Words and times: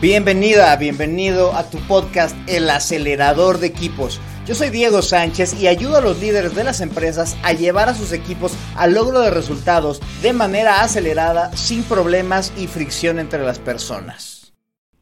Bienvenida, 0.00 0.74
bienvenido 0.76 1.54
a 1.54 1.68
tu 1.68 1.76
podcast 1.80 2.34
El 2.46 2.70
acelerador 2.70 3.58
de 3.58 3.66
equipos. 3.66 4.18
Yo 4.46 4.54
soy 4.54 4.70
Diego 4.70 5.02
Sánchez 5.02 5.60
y 5.60 5.66
ayudo 5.66 5.98
a 5.98 6.00
los 6.00 6.18
líderes 6.20 6.54
de 6.54 6.64
las 6.64 6.80
empresas 6.80 7.36
a 7.42 7.52
llevar 7.52 7.90
a 7.90 7.94
sus 7.94 8.12
equipos 8.12 8.52
al 8.76 8.94
logro 8.94 9.20
de 9.20 9.28
resultados 9.28 10.00
de 10.22 10.32
manera 10.32 10.80
acelerada, 10.80 11.54
sin 11.54 11.82
problemas 11.82 12.50
y 12.56 12.66
fricción 12.66 13.18
entre 13.18 13.44
las 13.44 13.58
personas. 13.58 14.39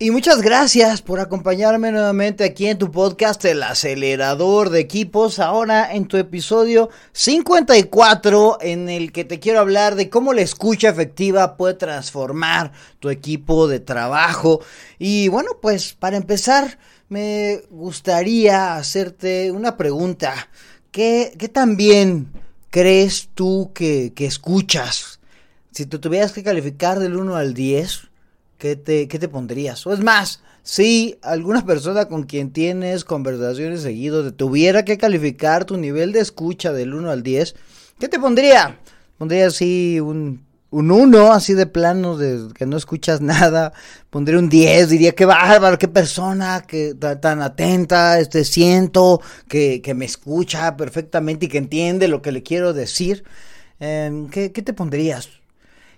Y 0.00 0.12
muchas 0.12 0.42
gracias 0.42 1.02
por 1.02 1.18
acompañarme 1.18 1.90
nuevamente 1.90 2.44
aquí 2.44 2.68
en 2.68 2.78
tu 2.78 2.92
podcast 2.92 3.44
El 3.44 3.64
acelerador 3.64 4.70
de 4.70 4.78
equipos, 4.78 5.40
ahora 5.40 5.92
en 5.92 6.06
tu 6.06 6.16
episodio 6.16 6.88
54 7.10 8.58
en 8.60 8.88
el 8.88 9.10
que 9.10 9.24
te 9.24 9.40
quiero 9.40 9.58
hablar 9.58 9.96
de 9.96 10.08
cómo 10.08 10.34
la 10.34 10.42
escucha 10.42 10.88
efectiva 10.88 11.56
puede 11.56 11.74
transformar 11.74 12.70
tu 13.00 13.10
equipo 13.10 13.66
de 13.66 13.80
trabajo. 13.80 14.60
Y 15.00 15.26
bueno, 15.26 15.58
pues 15.60 15.94
para 15.94 16.16
empezar 16.16 16.78
me 17.08 17.62
gustaría 17.68 18.76
hacerte 18.76 19.50
una 19.50 19.76
pregunta. 19.76 20.48
¿Qué, 20.92 21.34
qué 21.36 21.48
tan 21.48 21.76
bien 21.76 22.28
crees 22.70 23.30
tú 23.34 23.72
que, 23.74 24.12
que 24.14 24.26
escuchas? 24.26 25.18
Si 25.72 25.86
te 25.86 25.98
tuvieras 25.98 26.30
que 26.30 26.44
calificar 26.44 27.00
del 27.00 27.16
1 27.16 27.34
al 27.34 27.52
10, 27.52 28.07
¿qué 28.58 28.76
te, 28.76 29.06
te 29.06 29.28
pondrías? 29.28 29.86
O 29.86 29.92
es 29.92 30.00
más, 30.00 30.42
si 30.62 31.18
alguna 31.22 31.64
persona 31.64 32.06
con 32.06 32.24
quien 32.24 32.52
tienes 32.52 33.04
conversaciones 33.04 33.80
seguidos 33.82 34.26
te 34.26 34.32
tuviera 34.32 34.84
que 34.84 34.98
calificar 34.98 35.64
tu 35.64 35.76
nivel 35.78 36.12
de 36.12 36.20
escucha 36.20 36.72
del 36.72 36.92
1 36.92 37.10
al 37.10 37.22
10, 37.22 37.54
¿qué 37.98 38.08
te 38.08 38.18
pondría? 38.18 38.78
Pondría 39.16 39.46
así 39.46 39.98
un, 40.00 40.44
un 40.70 40.90
1, 40.90 41.32
así 41.32 41.54
de 41.54 41.66
plano, 41.66 42.16
de 42.16 42.52
que 42.54 42.66
no 42.66 42.76
escuchas 42.76 43.20
nada. 43.22 43.72
Pondría 44.10 44.38
un 44.38 44.48
10, 44.48 44.90
diría 44.90 45.12
qué 45.12 45.24
bárbaro, 45.24 45.78
qué 45.78 45.88
persona, 45.88 46.64
que 46.66 46.94
tan 46.94 47.42
atenta, 47.42 48.20
este, 48.20 48.44
siento 48.44 49.20
que, 49.48 49.80
que, 49.82 49.94
me 49.94 50.04
escucha 50.04 50.76
perfectamente 50.76 51.46
y 51.46 51.48
que 51.48 51.58
entiende 51.58 52.08
lo 52.08 52.22
que 52.22 52.32
le 52.32 52.42
quiero 52.42 52.72
decir. 52.72 53.24
Em, 53.80 54.28
¿qué, 54.28 54.52
¿Qué 54.52 54.62
te 54.62 54.72
pondrías? 54.72 55.37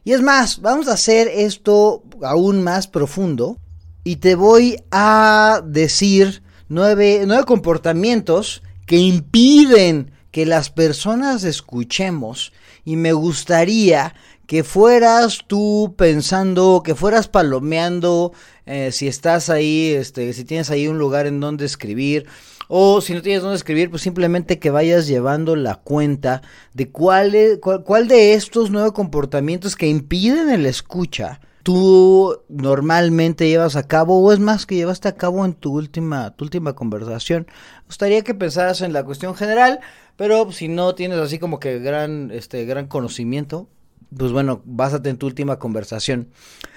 Y 0.04 0.12
es 0.12 0.22
más, 0.22 0.60
vamos 0.60 0.88
a 0.88 0.94
hacer 0.94 1.28
esto 1.28 2.02
aún 2.22 2.62
más 2.62 2.86
profundo 2.86 3.58
y 4.02 4.16
te 4.16 4.34
voy 4.34 4.82
a 4.90 5.62
decir 5.64 6.42
nueve, 6.68 7.22
nueve 7.26 7.44
comportamientos 7.44 8.62
que 8.86 8.96
impiden 8.96 10.12
que 10.30 10.46
las 10.46 10.70
personas 10.70 11.44
escuchemos 11.44 12.52
y 12.84 12.96
me 12.96 13.12
gustaría 13.12 14.14
que 14.46 14.64
fueras 14.64 15.44
tú 15.46 15.94
pensando, 15.96 16.82
que 16.84 16.96
fueras 16.96 17.28
palomeando, 17.28 18.32
eh, 18.66 18.90
si 18.90 19.06
estás 19.06 19.48
ahí, 19.48 19.92
este, 19.92 20.32
si 20.32 20.44
tienes 20.44 20.70
ahí 20.70 20.88
un 20.88 20.98
lugar 20.98 21.26
en 21.26 21.38
donde 21.38 21.66
escribir, 21.66 22.26
o 22.72 23.00
si 23.00 23.14
no 23.14 23.20
tienes 23.20 23.42
dónde 23.42 23.56
escribir, 23.56 23.90
pues 23.90 24.00
simplemente 24.02 24.60
que 24.60 24.70
vayas 24.70 25.08
llevando 25.08 25.56
la 25.56 25.74
cuenta 25.74 26.40
de 26.72 26.88
cuál, 26.88 27.34
cuál, 27.60 28.06
de 28.06 28.34
estos 28.34 28.70
nueve 28.70 28.92
comportamientos 28.92 29.74
que 29.74 29.88
impiden 29.88 30.48
el 30.50 30.64
escucha 30.66 31.40
tú 31.64 32.38
normalmente 32.48 33.48
llevas 33.48 33.74
a 33.74 33.88
cabo 33.88 34.20
o 34.20 34.32
es 34.32 34.38
más 34.38 34.66
que 34.66 34.77
llevaste 34.77 35.08
a 35.08 35.16
cabo 35.16 35.44
en 35.44 35.54
tu 35.54 35.74
última 35.74 36.30
tu 36.36 36.44
última 36.44 36.74
conversación. 36.74 37.48
Me 37.48 37.86
gustaría 37.86 38.22
que 38.22 38.34
pensaras 38.34 38.82
en 38.82 38.92
la 38.92 39.05
cuestión 39.05 39.34
general, 39.34 39.80
pero 40.16 40.52
si 40.52 40.68
no 40.68 40.94
tienes 40.94 41.18
así 41.18 41.40
como 41.40 41.58
que 41.58 41.80
gran 41.80 42.30
este 42.30 42.64
gran 42.66 42.86
conocimiento, 42.86 43.68
pues 44.16 44.30
bueno, 44.30 44.62
básate 44.64 45.10
en 45.10 45.18
tu 45.18 45.27
última 45.27 45.58
conversación. 45.58 46.28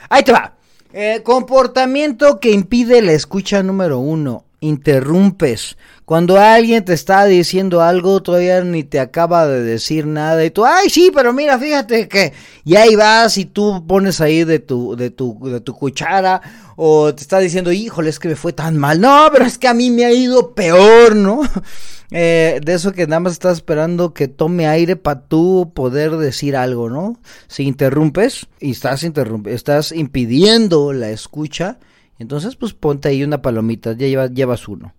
Ahí 0.09 0.23
te 0.23 0.31
va. 0.31 0.55
Eh, 0.91 1.21
comportamiento 1.23 2.39
que 2.39 2.51
impide 2.51 3.03
la 3.03 3.13
escucha 3.13 3.61
número 3.61 3.99
uno 3.99 4.45
interrumpes. 4.63 5.77
Cuando 6.05 6.37
alguien 6.37 6.83
te 6.83 6.93
está 6.93 7.25
diciendo 7.25 7.81
algo, 7.81 8.21
todavía 8.21 8.61
ni 8.63 8.83
te 8.83 8.99
acaba 8.99 9.47
de 9.47 9.61
decir 9.61 10.05
nada 10.05 10.43
y 10.43 10.51
tú, 10.51 10.65
ay, 10.65 10.89
sí, 10.89 11.11
pero 11.13 11.33
mira, 11.33 11.59
fíjate 11.59 12.07
que 12.07 12.33
y 12.63 12.75
ahí 12.75 12.95
vas 12.95 13.37
y 13.37 13.45
tú 13.45 13.85
pones 13.87 14.21
ahí 14.21 14.43
de 14.43 14.59
tu 14.59 14.95
de 14.95 15.09
tu 15.11 15.37
de 15.43 15.59
tu 15.61 15.73
cuchara 15.73 16.41
o 16.75 17.13
te 17.13 17.21
está 17.21 17.39
diciendo, 17.39 17.71
"Híjole, 17.71 18.09
es 18.09 18.19
que 18.19 18.29
me 18.29 18.35
fue 18.35 18.53
tan 18.53 18.77
mal." 18.77 18.99
No, 18.99 19.29
pero 19.31 19.45
es 19.45 19.57
que 19.57 19.67
a 19.67 19.73
mí 19.73 19.91
me 19.91 20.05
ha 20.05 20.11
ido 20.11 20.53
peor, 20.53 21.15
¿no? 21.15 21.41
Eh, 22.15 22.61
de 22.63 22.75
eso 22.75 22.91
que 22.91 23.07
nada 23.07 23.21
más 23.21 23.33
estás 23.33 23.57
esperando 23.57 24.13
que 24.13 24.27
tome 24.27 24.67
aire 24.67 24.95
para 24.95 25.21
tú 25.21 25.71
poder 25.73 26.17
decir 26.17 26.55
algo, 26.55 26.87
¿no? 26.87 27.17
Si 27.47 27.63
interrumpes 27.63 28.45
y 28.59 28.69
estás 28.69 29.03
estás 29.47 29.91
impidiendo 29.91 30.93
la 30.93 31.09
escucha, 31.09 31.79
entonces, 32.19 32.55
pues 32.55 32.73
ponte 32.73 33.09
ahí 33.09 33.23
una 33.23 33.41
palomita, 33.41 33.93
ya 33.93 34.27
llevas, 34.27 34.67
uno. 34.67 34.93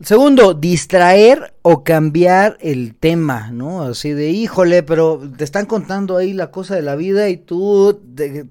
Segundo, 0.00 0.54
distraer 0.54 1.52
o 1.60 1.84
cambiar 1.84 2.56
el 2.62 2.94
tema, 2.94 3.50
¿no? 3.52 3.82
Así 3.82 4.12
de, 4.12 4.30
híjole, 4.30 4.82
pero 4.82 5.20
te 5.36 5.44
están 5.44 5.66
contando 5.66 6.16
ahí 6.16 6.32
la 6.32 6.50
cosa 6.50 6.74
de 6.74 6.80
la 6.80 6.96
vida 6.96 7.28
y 7.28 7.36
tú 7.36 8.00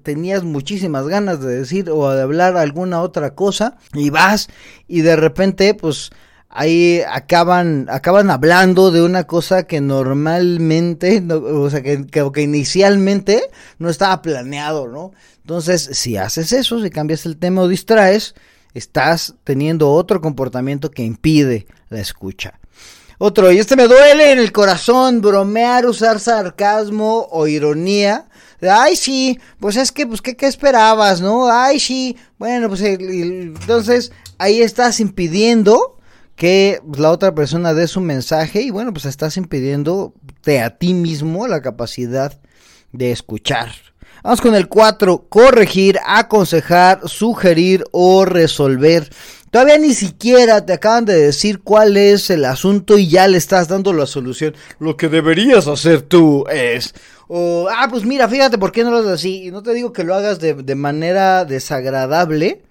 tenías 0.04 0.44
muchísimas 0.44 1.08
ganas 1.08 1.40
de 1.40 1.56
decir 1.56 1.90
o 1.90 2.08
de 2.08 2.22
hablar 2.22 2.56
alguna 2.56 3.00
otra 3.00 3.34
cosa 3.34 3.78
y 3.94 4.10
vas 4.10 4.48
y 4.86 5.00
de 5.00 5.16
repente, 5.16 5.74
pues 5.74 6.12
ahí 6.50 7.00
acaban, 7.08 7.86
acaban 7.88 8.28
hablando 8.28 8.90
de 8.90 9.02
una 9.02 9.24
cosa 9.24 9.62
que 9.62 9.80
normalmente, 9.80 11.22
o 11.30 11.70
sea, 11.70 11.82
que, 11.82 12.04
que 12.06 12.42
inicialmente 12.42 13.42
no 13.78 13.88
estaba 13.88 14.20
planeado, 14.20 14.88
¿no? 14.88 15.12
Entonces, 15.38 15.90
si 15.92 16.16
haces 16.16 16.52
eso, 16.52 16.82
si 16.82 16.90
cambias 16.90 17.24
el 17.24 17.38
tema 17.38 17.62
o 17.62 17.68
distraes, 17.68 18.34
estás 18.74 19.34
teniendo 19.44 19.90
otro 19.90 20.20
comportamiento 20.20 20.90
que 20.90 21.04
impide 21.04 21.66
la 21.88 22.00
escucha. 22.00 22.58
Otro, 23.18 23.52
y 23.52 23.58
este 23.58 23.76
me 23.76 23.86
duele 23.86 24.32
en 24.32 24.38
el 24.38 24.50
corazón, 24.50 25.20
bromear, 25.20 25.86
usar 25.86 26.20
sarcasmo 26.20 27.28
o 27.30 27.46
ironía. 27.46 28.26
Ay, 28.62 28.96
sí, 28.96 29.38
pues 29.58 29.76
es 29.76 29.92
que, 29.92 30.06
pues, 30.06 30.22
¿qué, 30.22 30.36
qué 30.36 30.46
esperabas, 30.46 31.20
no? 31.20 31.50
Ay, 31.50 31.78
sí, 31.80 32.16
bueno, 32.38 32.68
pues, 32.68 32.80
entonces, 32.80 34.10
ahí 34.38 34.62
estás 34.62 35.00
impidiendo 35.00 35.99
que 36.40 36.80
la 36.96 37.10
otra 37.10 37.34
persona 37.34 37.74
dé 37.74 37.86
su 37.86 38.00
mensaje 38.00 38.62
y, 38.62 38.70
bueno, 38.70 38.94
pues 38.94 39.04
estás 39.04 39.36
impidiendo 39.36 40.14
a 40.64 40.70
ti 40.70 40.94
mismo 40.94 41.46
la 41.46 41.60
capacidad 41.60 42.40
de 42.92 43.12
escuchar. 43.12 43.68
Vamos 44.24 44.40
con 44.40 44.54
el 44.54 44.66
4, 44.66 45.26
corregir, 45.28 45.98
aconsejar, 46.06 47.06
sugerir 47.06 47.84
o 47.92 48.24
resolver. 48.24 49.10
Todavía 49.50 49.76
ni 49.76 49.92
siquiera 49.92 50.64
te 50.64 50.72
acaban 50.72 51.04
de 51.04 51.14
decir 51.14 51.60
cuál 51.60 51.98
es 51.98 52.30
el 52.30 52.46
asunto 52.46 52.96
y 52.96 53.08
ya 53.08 53.28
le 53.28 53.36
estás 53.36 53.68
dando 53.68 53.92
la 53.92 54.06
solución. 54.06 54.56
Lo 54.78 54.96
que 54.96 55.10
deberías 55.10 55.66
hacer 55.66 56.00
tú 56.00 56.46
es... 56.50 56.94
O, 57.28 57.68
ah, 57.70 57.86
pues 57.90 58.06
mira, 58.06 58.30
fíjate 58.30 58.56
por 58.56 58.72
qué 58.72 58.82
no 58.82 58.92
lo 58.92 59.00
haces 59.00 59.12
así. 59.12 59.48
Y 59.48 59.50
no 59.50 59.62
te 59.62 59.74
digo 59.74 59.92
que 59.92 60.04
lo 60.04 60.14
hagas 60.14 60.40
de, 60.40 60.74
manera 60.74 61.44
desagradable, 61.44 62.62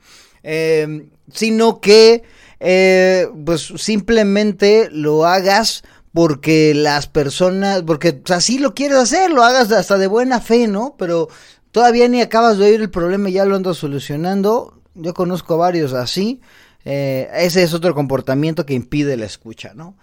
em, 0.42 1.12
sino 1.32 1.80
que 1.80 2.24
eh, 2.60 3.28
pues 3.46 3.74
simplemente 3.78 4.90
lo 4.92 5.26
hagas 5.26 5.84
porque 6.14 6.74
las 6.74 7.08
personas, 7.08 7.84
porque 7.84 8.22
así 8.30 8.58
lo 8.58 8.74
quieres 8.74 8.98
hacer, 8.98 9.32
lo 9.32 9.44
hagas 9.44 9.72
hasta 9.72 9.98
de 9.98 10.08
buena 10.08 10.42
fe, 10.42 10.68
¿no? 10.68 10.96
Pero 10.98 11.30
todavía 11.72 12.08
ni 12.08 12.22
acabas 12.22 12.58
de 12.58 12.66
oír 12.66 12.82
el 12.82 12.90
problema 12.90 13.30
y 13.30 13.34
ya 13.34 13.46
lo 13.46 13.56
andas 13.56 13.78
solucionando. 13.78 14.82
Yo 14.96 15.14
conozco 15.14 15.58
varios 15.58 15.94
así. 15.94 16.42
Eh, 16.84 17.30
ese 17.34 17.64
es 17.64 17.74
otro 17.74 17.94
comportamiento 17.94 18.66
que 18.66 18.74
impide 18.74 19.18
la 19.18 19.26
escucha, 19.26 19.74
¿no? 19.76 19.96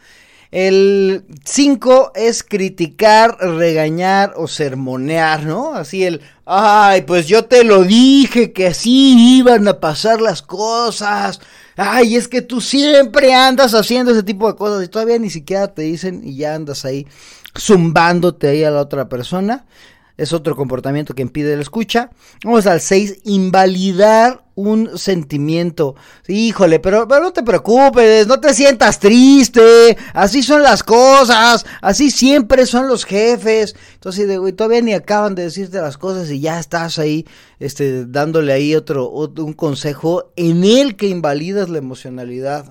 El 0.53 1.25
5 1.45 2.13
es 2.15 2.45
criticar, 2.45 3.37
regañar 3.41 4.35
o 4.37 4.47
sermonear, 4.47 5.45
¿no? 5.45 5.75
Así 5.75 6.05
el, 6.05 6.23
ay, 6.45 7.03
pues 7.03 7.27
yo 7.27 7.47
te 7.47 7.65
lo 7.65 7.83
dije 7.83 8.53
que 8.53 8.69
así 8.69 9.39
iban 9.39 9.67
a 9.67 9.81
pasar 9.81 10.21
las 10.21 10.43
cosas 10.43 11.41
ay, 11.77 12.17
es 12.17 12.29
que 12.29 12.43
tú 12.43 12.61
siempre 12.61 13.35
andas 13.35 13.75
haciendo 13.75 14.13
ese 14.13 14.23
tipo 14.23 14.51
de 14.51 14.57
cosas 14.57 14.85
y 14.85 14.89
todavía 14.89 15.19
ni 15.19 15.31
siquiera 15.31 15.69
te 15.69 15.83
dicen 15.83 16.23
y 16.25 16.37
ya 16.37 16.55
andas 16.55 16.85
ahí 16.85 17.07
zumbándote 17.59 18.49
ahí 18.49 18.65
a 18.65 18.71
la 18.71 18.81
otra 18.81 19.09
persona. 19.09 19.67
Es 20.17 20.33
otro 20.33 20.57
comportamiento 20.57 21.15
que 21.15 21.23
impide 21.23 21.57
la 21.57 21.63
escucha. 21.63 22.11
Vamos 22.43 22.67
al 22.67 22.81
6, 22.81 23.21
invalidar 23.25 24.45
un 24.55 24.97
sentimiento. 24.97 25.95
Híjole, 26.27 26.81
pero, 26.81 27.07
pero 27.07 27.21
no 27.21 27.33
te 27.33 27.43
preocupes, 27.43 28.27
no 28.27 28.41
te 28.41 28.55
sientas 28.55 28.99
triste. 28.99 29.97
Así 30.15 30.43
son 30.43 30.63
las 30.63 30.83
cosas, 30.83 31.67
así 31.83 32.11
siempre 32.11 32.65
son 32.65 32.89
los 32.89 33.05
jefes. 33.05 33.77
Entonces, 33.95 34.27
todavía 34.57 34.81
ni 34.81 34.95
acaban 34.95 35.35
de 35.35 35.45
decirte 35.45 35.81
las 35.81 35.99
cosas 35.99 36.31
y 36.31 36.41
ya 36.41 36.59
estás 36.59 36.99
ahí 36.99 37.27
este, 37.61 38.07
dándole 38.07 38.55
ahí 38.55 38.75
otro, 38.75 39.11
un 39.11 39.53
consejo 39.53 40.33
en 40.37 40.65
el 40.65 40.97
que 40.97 41.09
invalidas 41.09 41.69
la 41.69 41.79
emocionalidad. 41.79 42.65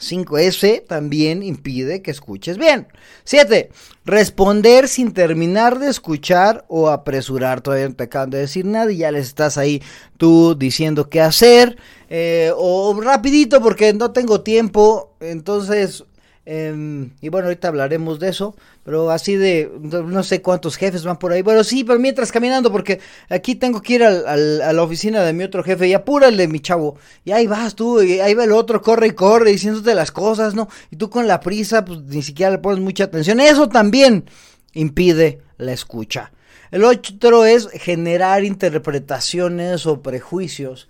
5S 0.00 0.86
también 0.86 1.42
impide 1.42 2.02
que 2.02 2.10
escuches 2.10 2.56
bien. 2.56 2.88
7. 3.24 3.70
Responder 4.04 4.88
sin 4.88 5.12
terminar 5.12 5.78
de 5.78 5.88
escuchar 5.88 6.64
o 6.68 6.88
apresurar. 6.88 7.60
Todavía 7.60 7.88
no 7.88 7.94
te 7.94 8.04
acaban 8.04 8.30
de 8.30 8.38
decir 8.38 8.64
nada 8.64 8.90
y 8.90 8.98
ya 8.98 9.12
les 9.12 9.26
estás 9.26 9.58
ahí 9.58 9.82
tú 10.16 10.56
diciendo 10.58 11.10
qué 11.10 11.20
hacer. 11.20 11.76
Eh, 12.08 12.50
o 12.56 12.98
rapidito 13.00 13.62
porque 13.62 13.92
no 13.92 14.10
tengo 14.12 14.40
tiempo. 14.40 15.14
Entonces 15.20 16.04
Em, 16.52 17.12
y 17.20 17.28
bueno, 17.28 17.46
ahorita 17.46 17.68
hablaremos 17.68 18.18
de 18.18 18.28
eso, 18.28 18.56
pero 18.82 19.12
así 19.12 19.36
de, 19.36 19.70
no 19.80 20.24
sé 20.24 20.42
cuántos 20.42 20.76
jefes 20.76 21.04
van 21.04 21.16
por 21.16 21.30
ahí. 21.30 21.42
Bueno, 21.42 21.62
sí, 21.62 21.84
pero 21.84 22.00
mientras 22.00 22.32
caminando, 22.32 22.72
porque 22.72 22.98
aquí 23.28 23.54
tengo 23.54 23.80
que 23.80 23.94
ir 23.94 24.02
al, 24.02 24.60
a 24.60 24.72
la 24.72 24.82
oficina 24.82 25.22
de 25.22 25.32
mi 25.32 25.44
otro 25.44 25.62
jefe 25.62 25.86
y 25.86 25.94
apúrale, 25.94 26.48
mi 26.48 26.58
chavo. 26.58 26.96
Y 27.24 27.30
ahí 27.30 27.46
vas 27.46 27.76
tú, 27.76 28.02
y 28.02 28.18
ahí 28.18 28.34
va 28.34 28.42
el 28.42 28.50
otro, 28.50 28.82
corre 28.82 29.06
y 29.06 29.12
corre, 29.12 29.52
diciéndote 29.52 29.94
las 29.94 30.10
cosas, 30.10 30.56
¿no? 30.56 30.68
Y 30.90 30.96
tú 30.96 31.08
con 31.08 31.28
la 31.28 31.38
prisa, 31.38 31.84
pues 31.84 32.00
ni 32.00 32.20
siquiera 32.20 32.50
le 32.50 32.58
pones 32.58 32.80
mucha 32.80 33.04
atención. 33.04 33.38
Eso 33.38 33.68
también 33.68 34.24
impide 34.72 35.42
la 35.56 35.72
escucha. 35.72 36.32
El 36.72 36.82
otro 36.82 37.44
es 37.44 37.68
generar 37.68 38.42
interpretaciones 38.42 39.86
o 39.86 40.02
prejuicios 40.02 40.88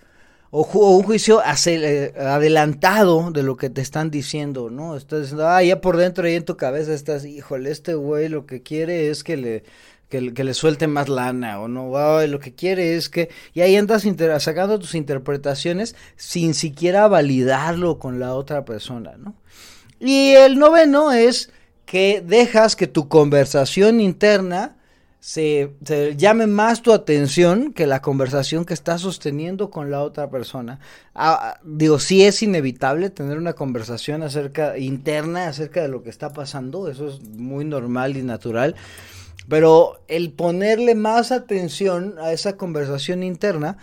o, 0.50 0.96
un 0.96 1.02
juicio 1.02 1.40
eh, 1.66 2.14
adelantado 2.18 3.30
de 3.30 3.42
lo 3.42 3.56
que 3.56 3.70
te 3.70 3.80
están 3.80 4.10
diciendo, 4.10 4.70
¿no? 4.70 4.96
Estás 4.96 5.22
diciendo, 5.22 5.48
ah, 5.48 5.62
ya 5.62 5.80
por 5.80 5.96
dentro 5.96 6.26
ahí 6.26 6.34
en 6.34 6.44
tu 6.44 6.56
cabeza 6.56 6.92
estás, 6.92 7.24
híjole, 7.24 7.70
este 7.70 7.94
güey 7.94 8.28
lo 8.28 8.46
que 8.46 8.62
quiere 8.62 9.10
es 9.10 9.22
que 9.22 9.36
le, 9.36 9.64
que, 10.08 10.20
le 10.20 10.54
suelte 10.54 10.88
más 10.88 11.08
lana, 11.08 11.60
o 11.60 11.68
no, 11.68 12.26
lo 12.26 12.40
que 12.40 12.54
quiere 12.54 12.96
es 12.96 13.08
que, 13.08 13.30
y 13.54 13.60
ahí 13.60 13.76
andas 13.76 14.04
sacando 14.40 14.78
tus 14.78 14.94
interpretaciones 14.96 15.94
sin 16.16 16.54
siquiera 16.54 17.06
validarlo 17.06 17.98
con 17.98 18.18
la 18.18 18.34
otra 18.34 18.64
persona, 18.64 19.12
¿no? 19.16 19.36
Y 20.00 20.30
el 20.30 20.58
noveno 20.58 21.12
es 21.12 21.50
que 21.84 22.22
dejas 22.26 22.74
que 22.74 22.86
tu 22.86 23.08
conversación 23.08 24.00
interna 24.00 24.79
se, 25.20 25.74
llame 26.16 26.46
más 26.46 26.80
tu 26.80 26.92
atención 26.92 27.74
que 27.74 27.86
la 27.86 28.00
conversación 28.00 28.64
que 28.64 28.72
estás 28.72 29.02
sosteniendo 29.02 29.70
con 29.70 29.90
la 29.90 30.02
otra 30.02 30.30
persona. 30.30 30.80
Ah, 31.14 31.60
digo, 31.62 31.98
sí 31.98 32.24
es 32.24 32.42
inevitable 32.42 33.10
tener 33.10 33.36
una 33.36 33.52
conversación 33.52 34.24
interna 34.78 35.48
acerca 35.48 35.82
de 35.82 35.88
lo 35.88 36.02
que 36.02 36.10
está 36.10 36.32
pasando, 36.32 36.88
eso 36.88 37.08
es 37.08 37.22
muy 37.22 37.66
normal 37.66 38.16
y 38.16 38.22
natural. 38.22 38.74
Pero 39.46 40.00
el 40.08 40.32
ponerle 40.32 40.94
más 40.94 41.32
atención 41.32 42.14
a 42.18 42.32
esa 42.32 42.56
conversación 42.56 43.22
interna 43.22 43.76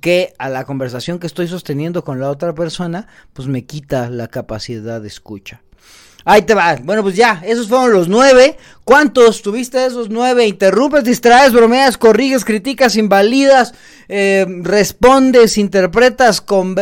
que 0.00 0.32
a 0.38 0.48
la 0.48 0.64
conversación 0.64 1.18
que 1.18 1.26
estoy 1.26 1.46
sosteniendo 1.46 2.02
con 2.02 2.18
la 2.18 2.30
otra 2.30 2.54
persona, 2.54 3.06
pues 3.34 3.46
me 3.46 3.66
quita 3.66 4.10
la 4.10 4.28
capacidad 4.28 5.00
de 5.00 5.08
escucha. 5.08 5.62
Ahí 6.24 6.42
te 6.42 6.54
va. 6.54 6.76
Bueno, 6.82 7.02
pues 7.02 7.16
ya, 7.16 7.42
esos 7.44 7.68
fueron 7.68 7.92
los 7.92 8.08
nueve. 8.08 8.56
¿Cuántos 8.84 9.42
tuviste 9.42 9.84
esos 9.84 10.10
nueve? 10.10 10.46
Interrumpes, 10.46 11.04
distraes, 11.04 11.52
bromeas, 11.52 11.96
corriges, 11.96 12.44
criticas, 12.44 12.96
invalidas, 12.96 13.74
eh, 14.08 14.44
respondes, 14.62 15.58
interpretas 15.58 16.40
con, 16.40 16.74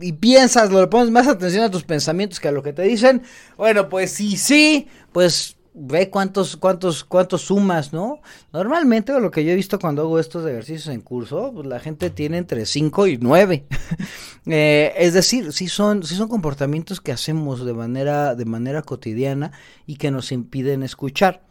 y 0.00 0.12
piensas, 0.14 0.72
le 0.72 0.86
pones 0.88 1.10
más 1.10 1.28
atención 1.28 1.64
a 1.64 1.70
tus 1.70 1.84
pensamientos 1.84 2.40
que 2.40 2.48
a 2.48 2.52
lo 2.52 2.62
que 2.62 2.72
te 2.72 2.82
dicen. 2.82 3.22
Bueno, 3.56 3.88
pues 3.88 4.10
sí, 4.10 4.36
sí, 4.36 4.88
pues 5.12 5.56
ve 5.80 6.10
cuántos, 6.10 6.56
cuántos, 6.56 7.04
cuántos 7.04 7.42
sumas, 7.42 7.92
¿no? 7.92 8.20
Normalmente 8.52 9.18
lo 9.18 9.30
que 9.30 9.44
yo 9.44 9.52
he 9.52 9.54
visto 9.54 9.78
cuando 9.78 10.02
hago 10.02 10.18
estos 10.18 10.46
ejercicios 10.46 10.88
en 10.88 11.00
curso, 11.00 11.52
pues 11.54 11.66
la 11.66 11.80
gente 11.80 12.10
tiene 12.10 12.36
entre 12.36 12.66
5 12.66 13.06
y 13.06 13.18
9. 13.18 13.64
Eh, 14.46 14.94
es 14.96 15.12
decir, 15.12 15.52
sí 15.52 15.68
son, 15.68 16.02
son 16.02 16.26
comportamientos 16.26 17.02
que 17.02 17.12
hacemos 17.12 17.64
de 17.64 17.74
manera, 17.74 18.34
de 18.34 18.46
manera 18.46 18.80
cotidiana 18.80 19.52
y 19.86 19.96
que 19.96 20.10
nos 20.10 20.32
impiden 20.32 20.82
escuchar. 20.82 21.42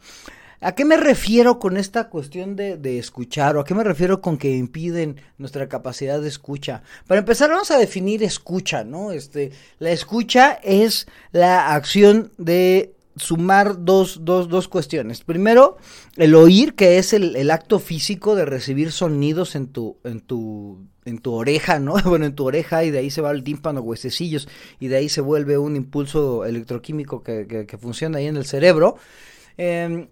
¿A 0.60 0.74
qué 0.74 0.84
me 0.84 0.96
refiero 0.96 1.60
con 1.60 1.76
esta 1.76 2.10
cuestión 2.10 2.56
de, 2.56 2.76
de, 2.76 2.98
escuchar 2.98 3.56
o 3.56 3.60
a 3.60 3.64
qué 3.64 3.74
me 3.74 3.84
refiero 3.84 4.20
con 4.20 4.36
que 4.36 4.56
impiden 4.56 5.20
nuestra 5.38 5.68
capacidad 5.68 6.20
de 6.20 6.28
escucha? 6.28 6.82
Para 7.06 7.20
empezar 7.20 7.48
vamos 7.48 7.70
a 7.70 7.78
definir 7.78 8.24
escucha, 8.24 8.82
¿no? 8.82 9.12
Este, 9.12 9.52
la 9.78 9.92
escucha 9.92 10.58
es 10.64 11.06
la 11.30 11.72
acción 11.72 12.32
de 12.38 12.92
sumar 13.16 13.84
dos, 13.84 14.20
dos, 14.24 14.48
dos 14.48 14.68
cuestiones. 14.68 15.22
Primero, 15.22 15.76
el 16.16 16.34
oír, 16.34 16.74
que 16.74 16.98
es 16.98 17.12
el, 17.12 17.50
acto 17.50 17.78
físico 17.78 18.34
de 18.34 18.44
recibir 18.44 18.92
sonidos 18.92 19.54
en 19.56 19.68
tu, 19.68 19.98
en 20.04 20.20
tu, 20.20 20.86
en 21.04 21.18
tu 21.18 21.32
oreja, 21.32 21.78
¿no? 21.78 21.94
Bueno, 22.04 22.26
en 22.26 22.34
tu 22.34 22.46
oreja 22.46 22.84
y 22.84 22.90
de 22.90 22.98
ahí 22.98 23.10
se 23.10 23.20
va 23.20 23.30
el 23.30 23.44
tímpano, 23.44 23.80
huesecillos, 23.80 24.48
y 24.78 24.88
de 24.88 24.96
ahí 24.96 25.08
se 25.08 25.20
vuelve 25.20 25.58
un 25.58 25.76
impulso 25.76 26.44
electroquímico 26.44 27.22
que, 27.22 27.66
que, 27.66 27.78
funciona 27.78 28.18
ahí 28.18 28.26
en 28.26 28.36
el 28.36 28.46
cerebro. 28.46 28.96
Em, 29.56 30.08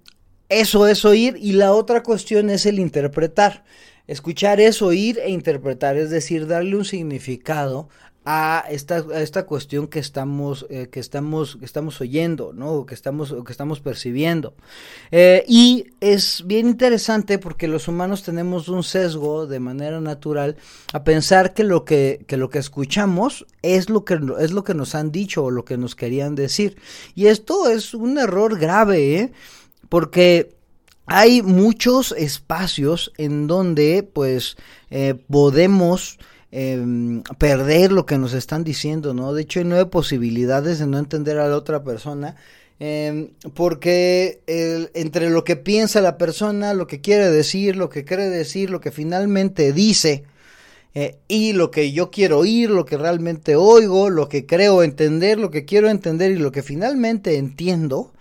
eso 0.49 0.87
es 0.87 1.05
oír 1.05 1.37
y 1.39 1.53
la 1.53 1.73
otra 1.73 2.03
cuestión 2.03 2.51
es 2.51 2.67
el 2.67 2.79
interpretar. 2.79 3.65
Escuchar 4.07 4.59
es 4.59 4.81
oír 4.81 5.19
e 5.19 5.31
interpretar, 5.31 5.99
es 5.99 6.09
decir, 6.09 6.47
darle 6.47 6.77
un 6.77 6.87
significado 6.87 7.91
a 8.31 8.63
esta, 8.69 9.03
esta 9.15 9.47
cuestión 9.47 9.87
que 9.87 10.01
estamos, 10.01 10.67
eh, 10.69 10.89
que 10.93 11.01
estamos, 11.01 11.57
estamos 11.63 11.99
oyendo, 12.03 12.53
¿no? 12.53 12.85
que 12.85 12.93
estamos, 12.93 13.35
que 13.43 13.51
estamos 13.51 13.81
percibiendo. 13.81 14.53
Eh, 15.11 15.47
y 15.49 15.87
es 16.01 16.43
bien 16.45 16.69
interesante 16.69 17.39
porque 17.39 17.69
los 17.69 17.89
humanos 17.89 18.25
tenemos 18.25 18.69
un 18.69 18.83
sesgo 18.83 19.47
de 19.47 19.61
manera 19.61 20.03
natural 20.03 20.59
a 20.93 21.05
pensar 21.05 21.55
que 21.55 21.65
lo 21.65 21.87
que, 21.87 22.23
que 22.27 22.37
lo 22.37 22.51
que 22.51 22.59
escuchamos 22.59 23.47
es 23.63 23.89
lo 23.89 24.05
que, 24.05 24.21
es 24.41 24.53
lo 24.53 24.63
que 24.63 24.75
nos 24.75 24.95
han 24.95 25.11
dicho 25.11 25.45
o 25.45 25.51
lo 25.51 25.65
que 25.65 25.79
nos 25.79 25.95
querían 25.95 26.35
decir. 26.35 26.77
Y 27.15 27.29
esto 27.29 27.71
es 27.71 27.95
un 27.95 28.19
error 28.19 28.59
grave, 28.59 29.21
¿eh? 29.21 29.33
porque 29.89 30.55
hay 31.07 31.41
muchos 31.41 32.13
espacios 32.13 33.11
en 33.17 33.47
donde 33.47 34.03
pues 34.03 34.59
podemos 35.31 36.19
Em, 36.51 37.23
perder 37.39 37.93
lo 37.93 38.07
que 38.07 38.17
nos 38.17 38.33
están 38.33 38.65
diciendo, 38.65 39.13
¿no? 39.13 39.35
De 39.35 39.43
hecho, 39.43 39.61
hay 39.61 39.67
nueve 39.67 39.87
posibilidades 39.87 40.79
de 40.79 40.87
no 40.87 40.99
entender 40.99 41.39
a 41.39 41.49
la 41.49 41.57
otra 41.57 41.85
persona. 41.85 42.37
Em, 42.81 43.31
porque 43.55 44.41
entre 44.95 45.31
lo 45.31 45.45
que 45.45 45.57
piensa 45.57 46.01
la 46.01 46.17
persona, 46.17 46.75
lo 46.75 46.87
que 46.87 47.01
quiere 47.01 47.29
decir, 47.31 47.77
lo 47.77 47.89
que 47.91 48.05
quiere 48.05 48.29
decir, 48.29 48.71
lo 48.71 48.81
que 48.81 48.93
finalmente 48.93 49.73
dice, 49.73 50.25
eh, 50.95 51.19
y 51.29 51.53
lo 51.53 51.71
que 51.71 51.93
yo 51.93 52.11
quiero 52.11 52.39
oír, 52.39 52.71
lo 52.71 52.85
que 52.85 52.97
realmente 52.97 53.57
oigo, 53.57 54.11
lo 54.11 54.29
que 54.29 54.47
creo 54.47 54.83
entender, 54.83 55.39
lo 55.39 55.51
que 55.51 55.65
quiero 55.65 55.89
entender 55.91 56.33
y 56.33 56.37
lo 56.37 56.51
que 56.51 56.63
finalmente 56.63 57.37
entiendo, 57.37 58.13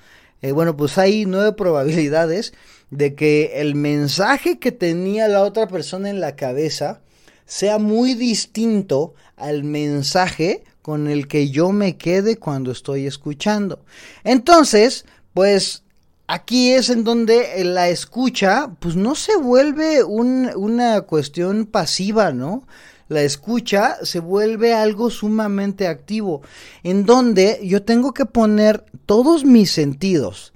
eh, 0.41 0.51
bueno, 0.51 0.75
pues 0.77 0.97
hay 0.97 1.25
nueve 1.25 1.53
probabilidades 1.53 2.53
de 2.89 3.15
que 3.15 3.61
el 3.61 3.75
mensaje 3.75 4.59
que 4.59 4.71
tenía 4.71 5.27
la 5.27 5.41
otra 5.43 5.67
persona 5.67 6.09
en 6.09 6.19
la 6.19 6.35
cabeza 6.35 7.01
sea 7.47 7.79
muy 7.79 8.13
distinto 8.13 9.15
al 9.35 9.63
mensaje 9.63 10.63
con 10.83 11.07
el 11.07 11.27
que 11.27 11.49
yo 11.49 11.71
me 11.71 11.97
quede 11.97 12.37
cuando 12.37 12.71
estoy 12.71 13.07
escuchando. 13.07 13.83
Entonces, 14.23 15.05
pues 15.33 15.83
aquí 16.27 16.71
es 16.71 16.89
en 16.89 17.03
donde 17.03 17.63
la 17.63 17.89
escucha, 17.89 18.69
pues 18.79 18.95
no 18.95 19.15
se 19.15 19.35
vuelve 19.37 20.03
una 20.03 21.01
cuestión 21.01 21.65
pasiva, 21.65 22.31
¿no? 22.31 22.67
La 23.09 23.21
escucha 23.21 23.97
se 24.03 24.19
vuelve 24.19 24.73
algo 24.73 25.09
sumamente 25.09 25.87
activo, 25.87 26.41
en 26.83 27.05
donde 27.05 27.61
yo 27.63 27.83
tengo 27.83 28.13
que 28.13 28.25
poner 28.25 28.85
todos 29.05 29.45
mis 29.45 29.71
sentidos, 29.71 30.53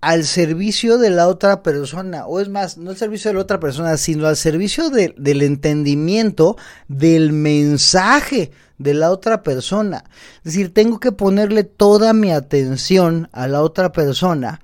al 0.00 0.24
servicio 0.24 0.98
de 0.98 1.10
la 1.10 1.28
otra 1.28 1.62
persona, 1.62 2.26
o 2.26 2.40
es 2.40 2.48
más, 2.48 2.78
no 2.78 2.90
al 2.90 2.96
servicio 2.96 3.30
de 3.30 3.34
la 3.34 3.42
otra 3.42 3.60
persona, 3.60 3.96
sino 3.96 4.26
al 4.26 4.36
servicio 4.36 4.90
del 4.90 5.42
entendimiento 5.42 6.56
del 6.88 7.32
mensaje 7.32 8.50
de 8.78 8.94
la 8.94 9.10
otra 9.10 9.42
persona. 9.42 10.04
Es 10.38 10.54
decir, 10.54 10.72
tengo 10.72 11.00
que 11.00 11.12
ponerle 11.12 11.64
toda 11.64 12.14
mi 12.14 12.32
atención 12.32 13.28
a 13.32 13.46
la 13.46 13.62
otra 13.62 13.92
persona 13.92 14.60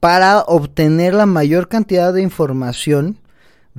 para 0.00 0.40
obtener 0.40 1.12
la 1.12 1.26
mayor 1.26 1.68
cantidad 1.68 2.14
de 2.14 2.22
información 2.22 3.18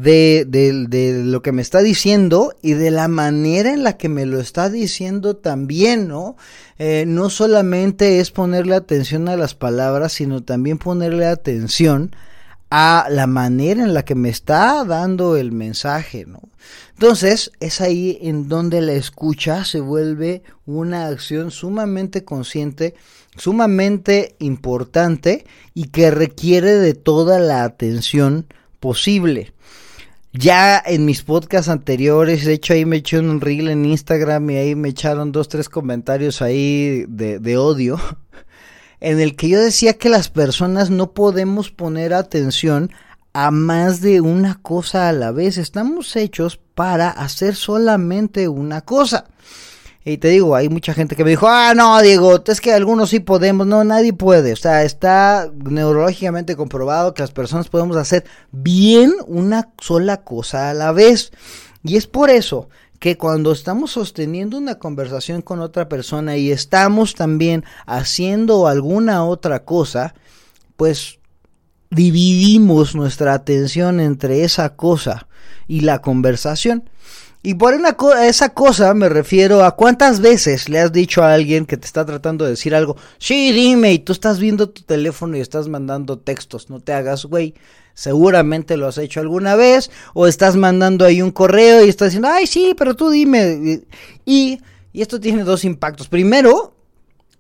de, 0.02 0.46
de, 0.48 1.24
lo 1.24 1.42
que 1.42 1.52
me 1.52 1.62
está 1.62 1.82
diciendo 1.82 2.56
y 2.62 2.74
de 2.74 2.90
la 2.90 3.08
manera 3.08 3.72
en 3.72 3.84
la 3.84 3.98
que 3.98 4.10
me 4.10 4.26
lo 4.26 4.40
está 4.40 4.70
diciendo 4.70 5.36
también, 5.36 6.08
¿no? 6.08 6.38
Eh, 6.80 7.06
no 7.08 7.30
solamente 7.30 8.20
es 8.20 8.32
ponerle 8.32 8.76
atención 8.76 9.30
a 9.30 9.38
las 9.38 9.54
palabras, 9.54 10.14
sino 10.14 10.42
también 10.42 10.80
ponerle 10.80 11.28
atención 11.28 12.16
a 12.72 13.08
la 13.10 13.28
manera 13.28 13.84
en 13.84 13.94
la 13.94 14.04
que 14.04 14.16
me 14.16 14.30
está 14.30 14.84
dando 14.86 15.36
el 15.38 15.52
mensaje, 15.52 16.26
¿no? 16.26 16.42
Entonces, 16.94 17.52
es 17.60 17.82
ahí 17.82 18.18
en 18.22 18.48
donde 18.48 18.82
la 18.82 18.94
escucha 18.94 19.66
se 19.66 19.82
vuelve 19.82 20.42
una 20.66 21.08
acción 21.08 21.52
sumamente 21.52 22.24
consciente, 22.24 22.96
sumamente 23.36 24.36
importante 24.40 25.46
y 25.76 25.86
que 25.90 26.10
requiere 26.10 26.74
de 26.74 26.94
toda 26.94 27.40
la 27.40 27.64
atención 27.64 28.48
posible. 28.80 29.54
Ya 30.34 30.82
en 30.86 31.06
mis 31.06 31.24
podcasts 31.24 31.70
anteriores, 31.70 32.46
de 32.46 32.54
hecho 32.54 32.74
ahí 32.74 32.86
me 32.86 32.98
eché 32.98 33.20
un 33.20 33.42
reel 33.42 33.70
en 33.70 33.86
Instagram 33.86 34.50
y 34.50 34.56
ahí 34.56 34.76
me 34.76 34.90
echaron 34.90 35.32
dos, 35.32 35.50
tres 35.50 35.68
comentarios 35.68 36.42
ahí 36.42 37.06
de, 37.08 37.40
de 37.40 37.58
odio, 37.58 38.00
en 39.00 39.20
el 39.20 39.36
que 39.36 39.50
yo 39.50 39.60
decía 39.60 39.94
que 39.94 40.10
las 40.10 40.30
personas 40.30 40.90
no 40.90 41.12
podemos 41.14 41.72
poner 41.72 42.14
atención 42.14 42.92
a 43.34 43.52
más 43.52 44.02
de 44.02 44.22
una 44.22 44.56
cosa 44.62 45.10
a 45.10 45.14
la 45.14 45.32
vez. 45.32 45.58
Estamos 45.58 46.16
hechos 46.16 46.60
para 46.76 47.10
hacer 47.10 47.56
solamente 47.56 48.48
una 48.48 48.82
cosa. 48.82 49.26
Y 50.04 50.18
te 50.18 50.30
digo, 50.30 50.56
hay 50.56 50.68
mucha 50.68 50.94
gente 50.96 51.16
que 51.16 51.24
me 51.24 51.30
dijo, 51.30 51.48
ah, 51.48 51.74
no, 51.76 52.02
Diego, 52.02 52.42
es 52.46 52.60
que 52.60 52.74
algunos 52.74 53.12
sí 53.12 53.20
podemos. 53.20 53.68
No, 53.68 53.84
nadie 53.84 54.14
puede. 54.14 54.54
O 54.54 54.56
sea, 54.56 54.84
está 54.84 55.52
neurológicamente 55.54 56.56
comprobado 56.56 57.14
que 57.14 57.22
las 57.22 57.32
personas 57.32 57.70
podemos 57.70 57.98
hacer 57.98 58.26
bien 58.52 59.14
una 59.28 59.70
sola 59.80 60.24
cosa 60.24 60.72
a 60.72 60.74
la 60.74 60.92
vez. 60.92 61.32
Y 61.84 61.98
es 61.98 62.08
por 62.08 62.32
eso 62.32 62.68
que 63.00 63.18
cuando 63.18 63.52
estamos 63.52 63.92
sosteniendo 63.92 64.58
una 64.58 64.80
conversación 64.80 65.42
con 65.42 65.60
otra 65.60 65.88
persona 65.88 66.38
y 66.38 66.52
estamos 66.52 67.14
también 67.14 67.64
haciendo 67.86 68.68
alguna 68.68 69.26
otra 69.26 69.66
cosa, 69.66 70.16
pues 70.78 71.20
dividimos 71.92 72.96
nuestra 72.96 73.34
atención 73.34 74.00
entre 74.00 74.44
esa 74.44 74.76
cosa 74.76 75.28
y 75.68 75.82
la 75.82 76.02
conversación. 76.02 76.90
Y 77.44 77.56
por 77.56 77.74
esa 78.22 78.50
cosa 78.50 78.94
me 78.94 79.10
refiero 79.10 79.66
a 79.66 79.76
cuántas 79.76 80.20
veces 80.20 80.70
le 80.70 80.80
has 80.80 80.92
dicho 80.92 81.24
a 81.24 81.34
alguien 81.34 81.66
que 81.66 81.76
te 81.76 81.88
está 81.88 82.06
tratando 82.06 82.46
de 82.46 82.52
decir 82.52 82.76
algo, 82.76 82.98
sí, 83.18 83.52
dime, 83.52 83.94
y 83.94 84.00
tú 84.00 84.14
estás 84.14 84.40
viendo 84.40 84.70
tu 84.70 84.84
teléfono 84.84 85.36
y 85.36 85.40
estás 85.40 85.68
mandando 85.68 86.20
textos, 86.20 86.70
no 86.70 86.80
te 86.80 86.94
hagas 86.94 87.26
güey. 87.26 87.56
Seguramente 87.94 88.78
lo 88.78 88.88
has 88.88 88.98
hecho 88.98 89.20
alguna 89.20 89.56
vez, 89.56 89.92
o 90.14 90.28
estás 90.28 90.56
mandando 90.56 91.04
ahí 91.04 91.22
un 91.22 91.32
correo 91.32 91.84
y 91.84 91.90
estás 91.90 92.10
diciendo, 92.10 92.30
ay, 92.32 92.48
sí, 92.48 92.74
pero 92.78 92.96
tú 92.96 93.10
dime. 93.10 93.82
Y 94.26 94.60
esto 94.94 95.20
tiene 95.20 95.44
dos 95.44 95.66
impactos. 95.66 96.08
Primero, 96.08 96.74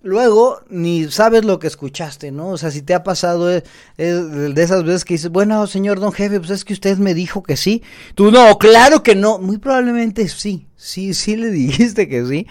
luego 0.03 0.61
ni 0.69 1.09
sabes 1.11 1.45
lo 1.45 1.59
que 1.59 1.67
escuchaste, 1.67 2.31
¿no? 2.31 2.49
O 2.49 2.57
sea, 2.57 2.71
si 2.71 2.81
te 2.81 2.93
ha 2.93 3.03
pasado 3.03 3.51
eh, 3.51 3.63
de 3.97 4.63
esas 4.63 4.83
veces 4.83 5.05
que 5.05 5.15
dices, 5.15 5.29
bueno, 5.29 5.65
señor 5.67 5.99
don 5.99 6.11
jefe, 6.11 6.39
pues 6.39 6.51
es 6.51 6.65
que 6.65 6.73
usted 6.73 6.97
me 6.97 7.13
dijo 7.13 7.43
que 7.43 7.57
sí. 7.57 7.83
Tú 8.15 8.31
no, 8.31 8.57
claro 8.57 9.03
que 9.03 9.15
no. 9.15 9.39
Muy 9.39 9.57
probablemente 9.57 10.27
sí, 10.27 10.67
sí, 10.75 11.13
sí 11.13 11.35
le 11.35 11.47
dijiste 11.51 12.07
que 12.07 12.25
sí, 12.25 12.47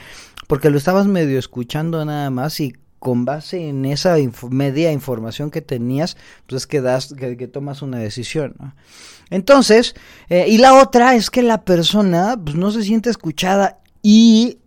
porque 0.46 0.70
lo 0.70 0.78
estabas 0.78 1.06
medio 1.06 1.38
escuchando 1.38 2.04
nada 2.04 2.30
más 2.30 2.60
y 2.60 2.74
con 2.98 3.24
base 3.24 3.68
en 3.68 3.86
esa 3.86 4.16
media 4.50 4.92
información 4.92 5.50
que 5.50 5.62
tenías, 5.62 6.18
pues 6.46 6.62
es 6.62 6.66
que 6.66 6.82
das, 6.82 7.14
que, 7.14 7.48
tomas 7.48 7.80
una 7.80 7.98
decisión, 7.98 8.54
¿no? 8.58 8.74
Entonces, 9.30 9.94
eh, 10.28 10.46
y 10.48 10.58
la 10.58 10.74
otra 10.74 11.14
es 11.14 11.30
que 11.30 11.42
la 11.42 11.64
persona 11.64 12.38
pues, 12.44 12.56
no 12.56 12.70
se 12.72 12.82
siente 12.82 13.08
escuchada 13.08 13.78
y 14.02 14.58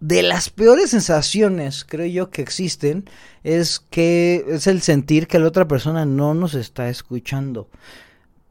de 0.00 0.22
las 0.22 0.50
peores 0.50 0.90
sensaciones, 0.90 1.84
creo 1.84 2.06
yo, 2.06 2.30
que 2.30 2.42
existen, 2.42 3.08
es 3.42 3.80
que 3.80 4.44
es 4.48 4.66
el 4.66 4.82
sentir 4.82 5.26
que 5.26 5.38
la 5.38 5.48
otra 5.48 5.66
persona 5.66 6.04
no 6.04 6.34
nos 6.34 6.54
está 6.54 6.88
escuchando. 6.88 7.68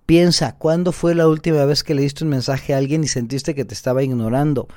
Piensa, 0.06 0.56
¿cuándo 0.58 0.92
fue 0.92 1.16
la 1.16 1.28
última 1.28 1.66
vez 1.66 1.84
que 1.84 1.94
le 1.94 2.02
diste 2.02 2.24
un 2.24 2.30
mensaje 2.30 2.74
a 2.74 2.78
alguien 2.78 3.04
y 3.04 3.08
sentiste 3.08 3.56
que 3.56 3.66
te 3.66 3.74
estaba 3.74 4.04
ignorando? 4.04 4.68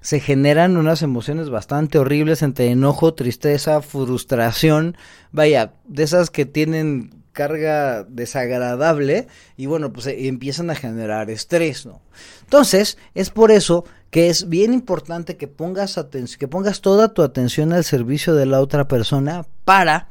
Se 0.00 0.20
generan 0.20 0.76
unas 0.76 1.02
emociones 1.02 1.50
bastante 1.50 1.98
horribles 1.98 2.42
entre 2.42 2.70
enojo, 2.70 3.14
tristeza, 3.14 3.82
frustración, 3.82 4.96
vaya, 5.32 5.72
de 5.86 6.04
esas 6.04 6.30
que 6.30 6.46
tienen 6.46 7.24
carga 7.32 8.04
desagradable 8.04 9.28
y 9.56 9.66
bueno, 9.66 9.92
pues 9.92 10.06
empiezan 10.08 10.70
a 10.70 10.74
generar 10.74 11.30
estrés, 11.30 11.86
¿no? 11.86 12.00
Entonces, 12.42 12.98
es 13.14 13.30
por 13.30 13.52
eso 13.52 13.84
que 14.10 14.28
es 14.28 14.48
bien 14.48 14.72
importante 14.72 15.36
que 15.36 15.48
pongas 15.48 16.00
que 16.38 16.48
pongas 16.48 16.80
toda 16.80 17.12
tu 17.12 17.22
atención 17.22 17.72
al 17.72 17.84
servicio 17.84 18.34
de 18.34 18.46
la 18.46 18.60
otra 18.60 18.88
persona 18.88 19.46
para 19.64 20.08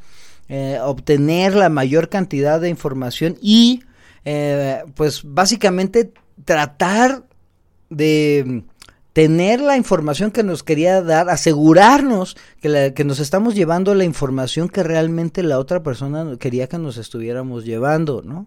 eh, 0.50 0.80
obtener 0.82 1.56
la 1.56 1.70
mayor 1.70 2.10
cantidad 2.10 2.62
de 2.62 2.70
información 2.70 3.38
y 3.42 3.84
eh, 4.24 4.84
pues 4.96 5.22
básicamente 5.24 6.14
tratar 6.46 7.24
de 7.90 8.64
tener 9.14 9.62
la 9.62 9.78
información 9.78 10.30
que 10.30 10.44
nos 10.44 10.62
quería 10.62 11.02
dar, 11.02 11.30
asegurarnos 11.30 12.38
que, 12.62 12.94
que, 12.96 13.04
nos 13.04 13.20
estamos 13.20 13.56
llevando 13.56 13.96
la 13.96 14.04
información 14.04 14.70
que 14.70 14.84
realmente 14.84 15.42
la 15.42 15.58
otra 15.58 15.82
persona 15.82 16.38
quería 16.38 16.68
que 16.68 16.78
nos 16.78 16.98
estuviéramos 16.98 17.66
llevando, 17.66 18.22
¿no? 18.24 18.46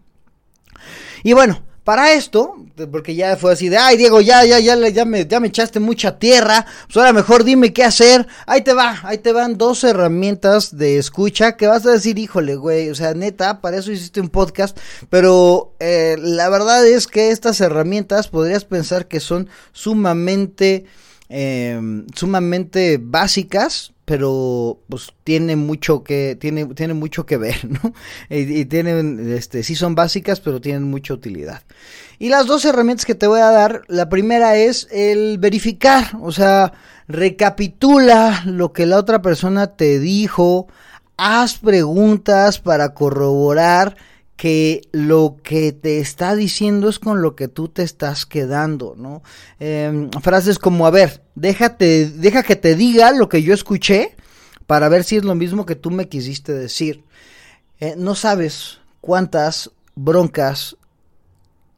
Y 1.24 1.32
bueno, 1.32 1.60
para 1.84 2.12
esto, 2.12 2.56
porque 2.92 3.14
ya 3.14 3.36
fue 3.36 3.52
así 3.52 3.68
de, 3.68 3.78
ay 3.78 3.96
Diego, 3.96 4.20
ya, 4.20 4.44
ya, 4.44 4.58
ya, 4.58 4.76
ya 4.88 5.04
me, 5.04 5.26
ya 5.26 5.40
me 5.40 5.48
echaste 5.48 5.80
mucha 5.80 6.18
tierra, 6.18 6.66
pues 6.86 6.96
ahora 6.96 7.12
mejor 7.12 7.44
dime 7.44 7.72
qué 7.72 7.84
hacer. 7.84 8.26
Ahí 8.46 8.62
te 8.62 8.74
va, 8.74 9.00
ahí 9.02 9.18
te 9.18 9.32
van 9.32 9.56
dos 9.56 9.82
herramientas 9.84 10.76
de 10.76 10.98
escucha 10.98 11.56
que 11.56 11.66
vas 11.66 11.86
a 11.86 11.92
decir, 11.92 12.18
híjole, 12.18 12.56
güey, 12.56 12.90
o 12.90 12.94
sea, 12.94 13.14
neta, 13.14 13.60
para 13.60 13.78
eso 13.78 13.92
hiciste 13.92 14.20
un 14.20 14.28
podcast, 14.28 14.76
pero 15.08 15.74
eh, 15.80 16.16
la 16.18 16.48
verdad 16.48 16.86
es 16.86 17.06
que 17.06 17.30
estas 17.30 17.60
herramientas 17.60 18.28
podrías 18.28 18.64
pensar 18.64 19.08
que 19.08 19.20
son 19.20 19.48
sumamente, 19.72 20.84
eh, 21.32 21.80
sumamente 22.12 22.98
básicas, 23.00 23.92
pero 24.04 24.80
pues 24.88 25.12
tiene 25.22 25.54
mucho 25.54 26.02
que 26.02 26.36
tiene 26.40 26.66
tiene 26.74 26.94
mucho 26.94 27.24
que 27.24 27.36
ver 27.36 27.64
no 27.70 27.94
y, 28.28 28.64
tienen 28.64 29.32
este 29.32 29.62
sí 29.62 29.76
son 29.76 29.94
básicas 29.94 30.40
pero 30.40 30.60
tienen 30.60 30.82
mucha 30.82 31.14
utilidad. 31.14 31.62
Y 32.18 32.30
las 32.30 32.46
dos 32.46 32.64
herramientas 32.64 33.06
que 33.06 33.14
te 33.14 33.28
voy 33.28 33.38
a 33.38 33.52
dar 33.52 33.82
la 33.86 34.08
primera 34.08 34.56
es 34.56 34.88
el 34.90 35.38
verificar 35.38 36.10
o 36.20 36.32
sea 36.32 36.72
recapitula 37.06 38.42
lo 38.46 38.72
que 38.72 38.86
la 38.86 38.98
otra 38.98 39.22
persona 39.22 39.76
te 39.76 40.00
dijo 40.00 40.66
haz 41.16 41.58
preguntas 41.58 42.58
para 42.58 42.92
corroborar 42.92 43.96
que 44.40 44.88
lo 44.90 45.36
que 45.42 45.70
te 45.72 45.98
está 45.98 46.34
diciendo 46.34 46.88
es 46.88 46.98
con 46.98 47.20
lo 47.20 47.36
que 47.36 47.46
tú 47.46 47.68
te 47.68 47.82
estás 47.82 48.24
quedando, 48.24 48.94
¿no? 48.96 49.22
Em, 49.58 50.08
frases 50.22 50.58
como, 50.58 50.86
a 50.86 50.90
ver, 50.90 51.22
déjate, 51.34 52.06
deja 52.08 52.42
que 52.42 52.56
te 52.56 52.74
diga 52.74 53.12
lo 53.12 53.28
que 53.28 53.42
yo 53.42 53.52
escuché 53.52 54.16
para 54.66 54.88
ver 54.88 55.04
si 55.04 55.18
es 55.18 55.24
lo 55.24 55.34
mismo 55.34 55.66
que 55.66 55.76
tú 55.76 55.90
me 55.90 56.08
quisiste 56.08 56.54
decir. 56.54 57.04
Eh, 57.80 57.96
no 57.98 58.14
sabes 58.14 58.78
cuántas 59.02 59.72
broncas, 59.94 60.74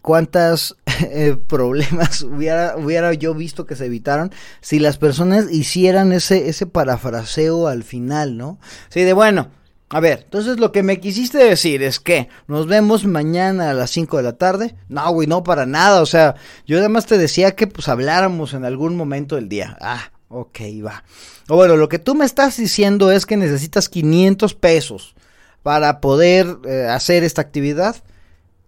cuántas 0.01 0.77
eh, 1.11 1.37
problemas 1.49 2.23
hubiera, 2.23 2.77
hubiera 2.77 3.13
yo 3.13 3.35
visto 3.35 3.67
que 3.67 3.75
se 3.75 3.87
evitaron 3.87 4.31
si 4.61 4.79
las 4.79 4.99
personas 4.99 5.51
hicieran 5.51 6.13
ese, 6.13 6.49
ese 6.49 6.67
parafraseo 6.67 7.67
al 7.67 7.83
final, 7.83 8.37
¿no? 8.37 8.61
Sí, 8.89 9.01
de 9.01 9.15
bueno, 9.15 9.51
a 9.95 10.01
ver, 10.01 10.21
entonces 10.25 10.59
lo 10.59 10.73
que 10.73 10.83
me 10.83 11.01
quisiste 11.01 11.37
decir 11.37 11.83
es 11.83 12.01
que 12.01 12.31
nos 12.47 12.67
vemos 12.67 13.05
mañana 13.05 13.69
a 13.69 13.75
las 13.75 13.91
5 13.91 14.17
de 14.17 14.23
la 14.23 14.33
tarde. 14.39 14.75
No, 14.89 15.13
güey, 15.13 15.29
no 15.29 15.43
para 15.43 15.67
nada. 15.67 16.01
O 16.01 16.07
sea, 16.07 16.35
yo 16.67 16.79
además 16.79 17.05
te 17.05 17.19
decía 17.19 17.55
que 17.55 17.67
pues 17.67 17.89
habláramos 17.91 18.55
en 18.55 18.65
algún 18.65 18.97
momento 18.97 19.37
del 19.37 19.51
día. 19.51 19.77
Ah, 19.83 20.11
ok, 20.29 20.61
va. 20.83 21.05
O 21.51 21.57
bueno, 21.57 21.77
lo 21.77 21.91
que 21.91 21.99
tú 21.99 22.15
me 22.15 22.25
estás 22.25 22.57
diciendo 22.57 23.13
es 23.13 23.27
que 23.27 23.37
necesitas 23.37 23.91
500 23.91 24.55
pesos 24.55 25.15
para 25.63 26.01
poder 26.01 26.57
eh, 26.65 26.87
hacer 26.89 27.23
esta 27.23 27.43
actividad. 27.43 27.97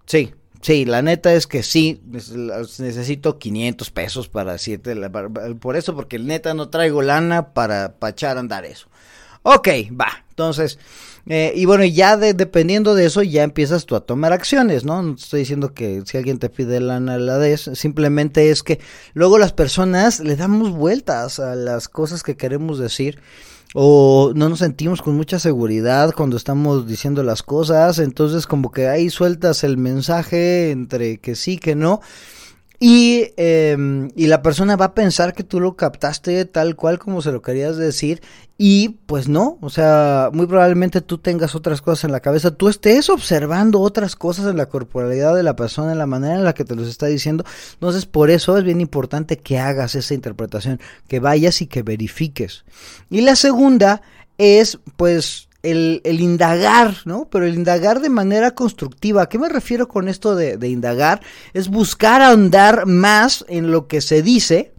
Sí, 0.04 0.35
sí, 0.61 0.85
la 0.85 1.00
neta 1.00 1.33
es 1.33 1.47
que 1.47 1.62
sí, 1.62 2.02
necesito 2.04 3.38
500 3.38 3.90
pesos 3.90 4.28
para 4.28 4.52
decirte, 4.52 4.95
por 5.59 5.76
eso, 5.76 5.95
porque 5.95 6.19
neta 6.19 6.52
no 6.52 6.69
traigo 6.69 7.00
lana 7.00 7.54
para, 7.54 7.95
para 7.95 8.11
echar 8.11 8.37
a 8.37 8.40
andar 8.40 8.66
eso. 8.66 8.88
Ok, 9.43 9.69
va. 9.99 10.25
Entonces, 10.31 10.78
eh, 11.26 11.52
y 11.54 11.64
bueno, 11.64 11.85
ya 11.85 12.16
dependiendo 12.16 12.95
de 12.95 13.07
eso, 13.07 13.23
ya 13.23 13.45
empiezas 13.45 13.87
tú 13.87 13.97
a 13.97 14.04
tomar 14.04 14.33
acciones, 14.33 14.85
¿no? 14.85 15.02
No 15.02 15.14
estoy 15.14 15.40
diciendo 15.40 15.73
que 15.73 16.02
si 16.04 16.19
alguien 16.19 16.38
te 16.38 16.50
pide 16.50 16.81
lana 16.81 17.19
la 17.19 17.38
des, 17.38 17.71
simplemente 17.75 18.50
es 18.50 18.62
que 18.62 18.78
luego 19.14 19.38
las 19.38 19.52
personas 19.52 20.21
le 20.21 20.37
damos 20.37 20.73
vueltas 20.73 21.38
a 21.40 21.54
las 21.54 21.88
cosas 21.88 22.23
que 22.23 22.37
queremos 22.37 22.78
decir 22.78 23.21
o 23.73 24.33
no 24.37 24.49
nos 24.49 24.61
sentimos 24.61 25.02
con 25.02 25.16
mucha 25.16 25.38
seguridad 25.38 26.12
cuando 26.14 26.37
estamos 26.37 26.87
diciendo 26.87 27.23
las 27.23 27.43
cosas, 27.43 27.99
entonces 27.99 28.47
como 28.47 28.71
que 28.71 28.88
ahí 28.88 29.11
sueltas 29.11 29.64
el 29.64 29.78
mensaje 29.78 30.71
entre 30.71 31.19
que 31.19 31.35
sí, 31.35 31.59
que 31.59 31.75
no, 31.75 32.00
y, 32.81 33.28
em, 33.37 34.11
y, 34.16 34.26
la 34.26 34.43
persona 34.43 34.76
va 34.76 34.87
a 34.87 34.95
pensar 34.95 35.33
que 35.33 35.45
tú 35.45 35.61
lo 35.61 35.76
captaste 35.76 36.45
tal 36.45 36.75
cual 36.76 36.99
como 36.99 37.23
se 37.23 37.31
lo 37.31 37.40
querías 37.40 37.76
decir 37.76 38.21
y 38.59 38.90
pues 39.07 39.28
no, 39.28 39.59
o 39.61 39.71
sea, 39.71 40.31
muy 40.33 40.47
probablemente 40.47 41.00
tú 41.00 41.19
tengas 41.19 41.54
otras 41.54 41.83
cosas 41.83 42.04
en 42.04 42.12
la 42.12 42.21
cabeza, 42.21 42.52
tú 42.52 42.69
estés 42.69 43.11
observando 43.11 43.81
otras 43.81 44.14
cosas 44.16 44.47
en 44.47 44.57
la 44.57 44.66
corporalidad 44.66 45.35
de 45.35 45.43
la 45.43 45.57
persona, 45.57 45.93
en 45.93 45.99
la 45.99 46.07
manera 46.07 46.35
en 46.35 46.45
la 46.45 46.54
que 46.54 46.64
te 46.64 46.76
los 46.76 46.88
está 46.88 47.07
diciendo. 47.07 47.45
Entonces, 47.75 48.07
por 48.07 48.31
eso 48.31 48.57
es 48.57 48.64
bien 48.64 48.81
importante 48.81 49.38
que 49.38 49.59
hagas 49.59 49.95
esa 49.95 50.14
interpretación, 50.14 50.81
que 51.09 51.19
vayas 51.21 51.62
y 51.62 51.66
que 51.66 51.83
verifiques. 51.83 52.64
Y 53.11 53.23
la 53.23 53.35
segunda 53.35 54.02
es 54.38 54.78
pues 54.97 55.49
el, 55.64 56.21
indagar, 56.21 56.97
¿no? 57.04 57.28
Pero 57.30 57.47
el 57.47 57.54
indagar 57.54 58.00
de 58.00 58.11
manera 58.11 58.52
constructiva. 58.52 59.23
¿A 59.23 59.28
qué 59.28 59.38
me 59.38 59.49
refiero 59.49 59.88
con 59.88 60.09
esto 60.09 60.37
de, 60.37 60.56
de 60.56 60.68
indagar? 60.68 61.21
Es 61.52 61.68
buscar 61.68 62.23
ahondar 62.23 62.87
más 62.87 63.44
en 63.49 63.71
lo 63.73 63.88
que 63.88 64.00
se 64.00 64.23
dice, 64.23 64.75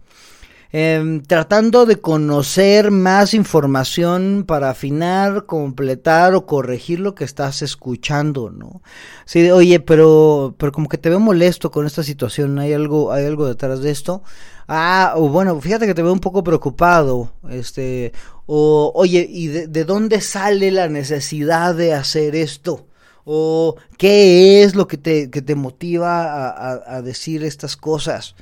Em, 0.72 1.22
tratando 1.22 1.86
de 1.86 1.96
conocer 2.00 2.90
más 2.90 3.34
información 3.34 4.44
para 4.46 4.68
afinar, 4.68 5.46
completar 5.46 6.34
o 6.34 6.44
corregir 6.44 7.00
lo 7.00 7.14
que 7.14 7.24
estás 7.24 7.62
escuchando, 7.62 8.50
¿no? 8.50 8.82
Sí, 9.24 9.50
oye, 9.50 9.80
pero, 9.80 10.54
pero 10.58 10.72
como 10.72 10.88
que 10.88 10.98
te 10.98 11.08
veo 11.08 11.20
molesto 11.20 11.70
con 11.70 11.86
esta 11.86 12.02
situación, 12.02 12.58
¿hay 12.58 12.72
algo, 12.72 13.12
hay 13.12 13.24
algo 13.24 13.46
detrás 13.46 13.80
de 13.80 13.90
esto? 13.90 14.22
Ah, 14.68 15.14
o 15.16 15.28
bueno, 15.28 15.58
fíjate 15.60 15.86
que 15.86 15.94
te 15.94 16.02
veo 16.02 16.12
un 16.12 16.20
poco 16.20 16.44
preocupado, 16.44 17.32
este, 17.48 18.12
o 18.46 18.92
oye, 18.94 19.26
¿y 19.28 19.48
de, 19.48 19.84
dónde 19.84 20.20
sale 20.20 20.70
la 20.70 20.88
necesidad 20.88 21.74
de 21.74 21.94
hacer 21.94 22.34
esto? 22.34 22.86
o 23.28 23.74
qué 23.98 24.62
es 24.62 24.76
lo 24.76 24.86
que 24.86 24.96
te, 24.96 25.30
que 25.30 25.42
te 25.42 25.56
motiva 25.56 26.48
a, 26.48 26.96
a 26.96 27.02
decir 27.02 27.42
estas 27.42 27.76
cosas. 27.76 28.36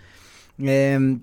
Eh, 0.58 1.18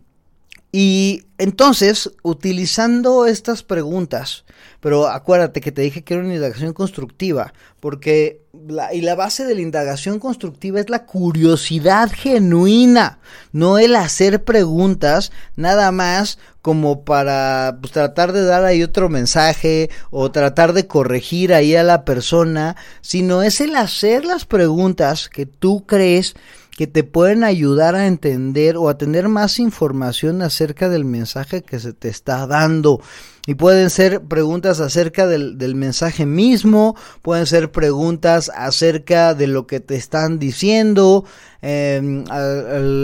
y 0.72 1.24
entonces, 1.38 2.12
utilizando 2.24 3.26
estas 3.26 3.64
preguntas, 3.64 4.46
pero 4.80 5.08
acuérdate 5.08 5.60
que 5.60 5.72
te 5.74 5.82
dije 5.82 6.04
que 6.04 6.14
era 6.14 6.24
una 6.24 6.36
indagación 6.36 6.74
constructiva, 6.74 7.54
porque 7.82 8.44
la, 8.68 8.94
y 8.94 9.02
la 9.02 9.16
base 9.16 9.44
de 9.44 9.56
la 9.56 9.62
indagación 9.62 10.20
constructiva 10.20 10.80
es 10.80 10.90
la 10.90 11.06
curiosidad 11.06 12.10
genuina, 12.14 13.20
no 13.52 13.80
el 13.80 13.96
hacer 13.96 14.46
preguntas 14.46 15.34
nada 15.58 15.92
más 15.92 16.38
como 16.62 17.04
para 17.04 17.80
pues, 17.82 17.92
tratar 17.92 18.32
de 18.32 18.46
dar 18.46 18.64
ahí 18.64 18.82
otro 18.82 19.10
mensaje 19.10 19.90
o 20.10 20.32
tratar 20.32 20.72
de 20.72 20.88
corregir 20.88 21.54
ahí 21.54 21.76
a 21.76 21.84
la 21.84 22.06
persona, 22.06 22.78
sino 23.02 23.44
es 23.44 23.60
el 23.60 23.76
hacer 23.76 24.24
las 24.24 24.46
preguntas 24.46 25.28
que 25.28 25.46
tú 25.46 25.86
crees 25.86 26.36
que 26.78 26.88
te 26.88 27.04
pueden 27.04 27.44
ayudar 27.44 27.96
a 27.96 28.08
entender 28.08 28.78
o 28.78 28.90
a 28.90 28.98
tener 28.98 29.28
más 29.28 29.60
información 29.60 30.42
acerca 30.42 30.90
del 30.90 31.06
mensaje 31.06 31.62
que 31.62 31.80
se 31.80 31.94
te 31.94 32.10
está 32.10 32.48
dando. 32.48 33.02
Y 33.48 33.56
pueden 33.56 33.90
ser 33.90 34.22
preguntas 34.22 34.80
acerca 34.80 35.26
del, 35.26 35.76
mensaje 35.76 36.26
mismo, 36.26 36.96
pueden 37.22 37.48
ser 37.48 37.72
preguntas 37.72 38.52
acerca 38.56 39.34
de 39.34 39.48
lo 39.48 39.66
que 39.66 39.80
te 39.80 39.96
están 39.96 40.38
diciendo, 40.38 41.26
em, 41.62 42.24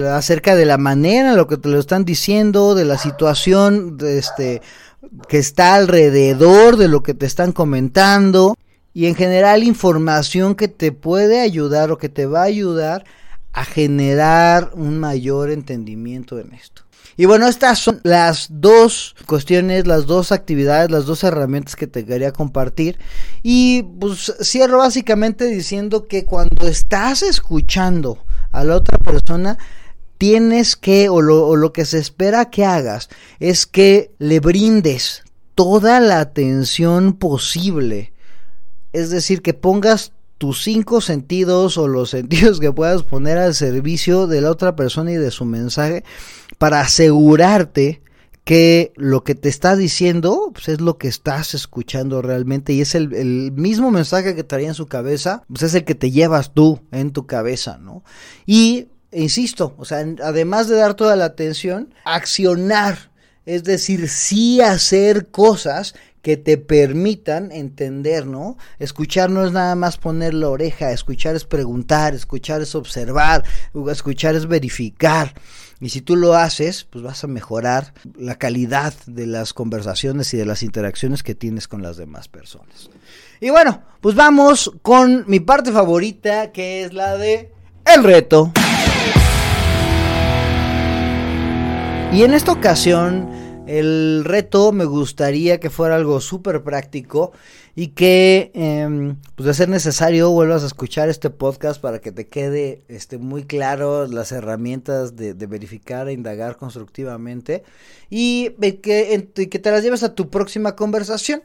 acerca 0.07 0.55
de 0.55 0.65
la 0.65 0.77
manera 0.77 1.31
en 1.31 1.37
lo 1.37 1.47
que 1.47 1.57
te 1.57 1.69
lo 1.69 1.79
están 1.79 2.05
diciendo, 2.05 2.75
de 2.75 2.85
la 2.85 2.99
situación 2.99 3.97
este, 4.01 4.61
que 5.27 5.39
está 5.39 5.73
alrededor 5.73 6.77
de 6.77 6.87
lo 6.87 7.01
que 7.01 7.15
te 7.15 7.25
están 7.25 7.51
comentando. 7.51 8.55
Y 8.93 9.07
en 9.07 9.15
general 9.15 9.63
información 9.63 10.55
que 10.55 10.67
te 10.67 10.91
puede 10.91 11.41
ayudar 11.41 11.91
o 11.91 11.97
que 11.97 12.09
te 12.09 12.25
va 12.25 12.41
a 12.41 12.45
ayudar 12.45 13.05
a 13.57 13.65
generar 13.65 14.69
un 14.75 14.99
mayor 14.99 15.49
entendimiento 15.49 16.37
en 16.37 16.53
esto. 16.53 16.83
Y 17.15 17.25
bueno, 17.25 17.47
estas 17.47 17.79
son 17.79 17.99
las 18.03 18.49
dos 18.51 19.15
cuestiones, 19.25 19.87
las 19.87 20.05
dos 20.05 20.31
actividades, 20.31 20.91
las 20.91 21.07
dos 21.07 21.23
herramientas 21.23 21.75
que 21.75 21.87
te 21.87 22.05
quería 22.05 22.31
compartir. 22.31 22.99
Y 23.41 23.81
pues 23.81 24.31
cierro 24.43 24.77
básicamente 24.77 25.45
diciendo 25.45 26.07
que 26.07 26.23
cuando 26.23 26.67
estás 26.67 27.23
escuchando 27.23 28.23
a 28.51 28.63
la 28.63 28.75
otra 28.75 28.99
persona, 28.99 29.57
tienes 30.19 30.75
que, 30.75 31.09
o 31.09 31.21
lo, 31.21 31.47
o 31.47 31.55
lo 31.55 31.73
que 31.73 31.85
se 31.85 31.97
espera 31.97 32.51
que 32.51 32.63
hagas, 32.63 33.09
es 33.39 33.65
que 33.65 34.11
le 34.19 34.39
brindes 34.39 35.23
toda 35.55 35.99
la 35.99 36.19
atención 36.19 37.13
posible. 37.13 38.13
Es 38.93 39.09
decir, 39.09 39.41
que 39.41 39.55
pongas 39.55 40.11
tus 40.37 40.63
cinco 40.63 41.01
sentidos 41.01 41.77
o 41.77 41.87
los 41.87 42.09
sentidos 42.11 42.59
que 42.59 42.71
puedas 42.71 43.03
poner 43.03 43.37
al 43.37 43.55
servicio 43.55 44.27
de 44.27 44.41
la 44.41 44.51
otra 44.51 44.75
persona 44.75 45.11
y 45.11 45.15
de 45.15 45.31
su 45.31 45.45
mensaje 45.45 46.03
para 46.57 46.81
asegurarte 46.81 48.01
que 48.47 48.93
lo 48.95 49.25
que 49.25 49.35
te 49.35 49.49
está 49.49 49.75
diciendo 49.75 50.51
pues, 50.53 50.69
es 50.69 50.79
lo 50.79 50.97
que 50.97 51.09
estás 51.09 51.53
escuchando 51.53 52.21
realmente 52.21 52.71
y 52.71 52.79
es 52.79 52.95
el, 52.95 53.51
mismo 53.51 53.91
mensaje 53.91 54.35
que 54.35 54.45
traía 54.45 54.69
en 54.69 54.73
su 54.73 54.87
cabeza, 54.87 55.43
pues 55.49 55.63
es 55.63 55.73
el 55.75 55.83
que 55.83 55.95
te 55.95 56.11
llevas 56.11 56.53
tú 56.53 56.79
en 56.93 57.11
tu 57.11 57.25
cabeza, 57.25 57.77
¿no? 57.77 58.05
Y, 58.45 58.87
insisto, 59.11 59.75
o 59.77 59.83
sea, 59.83 60.05
además 60.23 60.69
de 60.69 60.77
dar 60.77 60.93
toda 60.93 61.17
la 61.17 61.25
atención, 61.25 61.93
accionar, 62.05 63.11
es 63.45 63.65
decir, 63.65 64.07
sí 64.07 64.61
hacer 64.61 65.27
cosas 65.27 65.93
que 66.27 66.35
te 66.35 66.57
permitan 66.57 67.53
entender, 67.53 68.25
¿no? 68.25 68.57
Escuchar 68.79 69.29
no 69.29 69.45
es 69.45 69.53
nada 69.53 69.75
más 69.75 69.95
poner 69.95 70.33
la 70.33 70.49
oreja, 70.49 70.91
escuchar 70.91 71.37
es 71.37 71.45
preguntar, 71.45 72.13
escuchar 72.13 72.61
es 72.61 72.75
observar, 72.75 73.45
escuchar 73.89 74.35
es 74.35 74.45
verificar. 74.45 75.33
Y 75.79 75.87
si 75.87 76.01
tú 76.01 76.17
lo 76.17 76.33
haces, 76.33 76.83
pues 76.83 77.01
vas 77.01 77.23
a 77.23 77.27
mejorar 77.27 77.93
la 78.19 78.35
calidad 78.35 78.93
de 79.05 79.25
las 79.25 79.53
conversaciones 79.53 80.33
y 80.33 80.37
de 80.37 80.45
las 80.45 80.63
interacciones 80.63 81.23
que 81.23 81.33
tienes 81.33 81.69
con 81.69 81.81
las 81.81 81.95
demás 81.95 82.27
personas. 82.27 82.89
Y 83.39 83.49
bueno, 83.49 83.83
pues 84.01 84.13
vamos 84.13 84.73
con 84.81 85.23
mi 85.27 85.39
parte 85.39 85.71
favorita, 85.71 86.51
que 86.51 86.83
es 86.83 86.91
la 86.91 87.15
de 87.15 87.53
el 87.85 88.03
reto. 88.03 88.51
Y 92.11 92.23
en 92.23 92.33
esta 92.33 92.51
ocasión 92.51 93.36
el 93.67 94.23
reto 94.25 94.71
me 94.71 94.85
gustaría 94.85 95.59
que 95.59 95.69
fuera 95.69 95.95
algo 95.95 96.21
súper 96.21 96.63
práctico 96.63 97.31
y 97.75 97.89
que, 97.89 98.49
em, 98.55 99.17
pues 99.35 99.45
de 99.45 99.53
ser 99.53 99.69
necesario, 99.69 100.31
vuelvas 100.31 100.63
a 100.63 100.65
escuchar 100.65 101.09
este 101.09 101.29
podcast 101.29 101.79
para 101.79 101.99
que 101.99 102.11
te 102.11 102.25
quede 102.25 102.81
este, 102.87 103.19
muy 103.19 103.43
claro 103.43 104.07
las 104.07 104.31
herramientas 104.31 105.15
de, 105.15 105.33
verificar 105.33 106.07
e 106.07 106.13
indagar 106.13 106.57
constructivamente 106.57 107.63
y 108.09 108.49
que, 108.81 109.29
que 109.35 109.59
te 109.59 109.71
las 109.71 109.83
lleves 109.83 110.01
a 110.01 110.15
tu 110.15 110.29
próxima 110.31 110.75
conversación. 110.75 111.43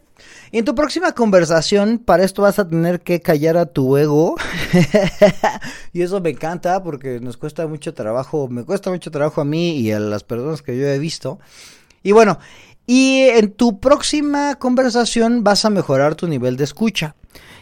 Y 0.51 0.59
en 0.59 0.65
tu 0.65 0.75
próxima 0.75 1.13
conversación, 1.13 1.99
para 1.99 2.25
esto 2.25 2.41
vas 2.41 2.59
a 2.59 2.67
tener 2.67 3.01
que 3.01 3.21
callar 3.21 3.57
a 3.57 3.67
tu 3.67 3.97
ego. 3.97 4.37
y 5.93 6.01
eso 6.01 6.21
me 6.21 6.31
encanta 6.31 6.83
porque 6.83 7.21
nos 7.21 7.37
cuesta 7.37 7.67
mucho 7.67 7.93
trabajo, 7.93 8.49
me 8.49 8.65
cuesta 8.65 8.89
mucho 8.91 9.11
trabajo 9.11 9.41
a 9.41 9.45
mí 9.45 9.73
y 9.79 9.93
a 9.93 10.01
las 10.01 10.25
personas 10.25 10.63
que 10.63 10.79
yo 10.79 10.87
he 10.87 10.99
visto. 10.99 11.39
Y 12.03 12.13
bueno, 12.13 12.39
y 12.87 13.21
en 13.21 13.53
tu 13.53 13.79
próxima 13.81 14.57
conversación 14.57 15.45
vas 15.45 15.65
a 15.65 15.71
mejorar 15.71 16.15
tu 16.15 16.27
nivel 16.27 16.57
de 16.57 16.65
escucha. 16.65 17.15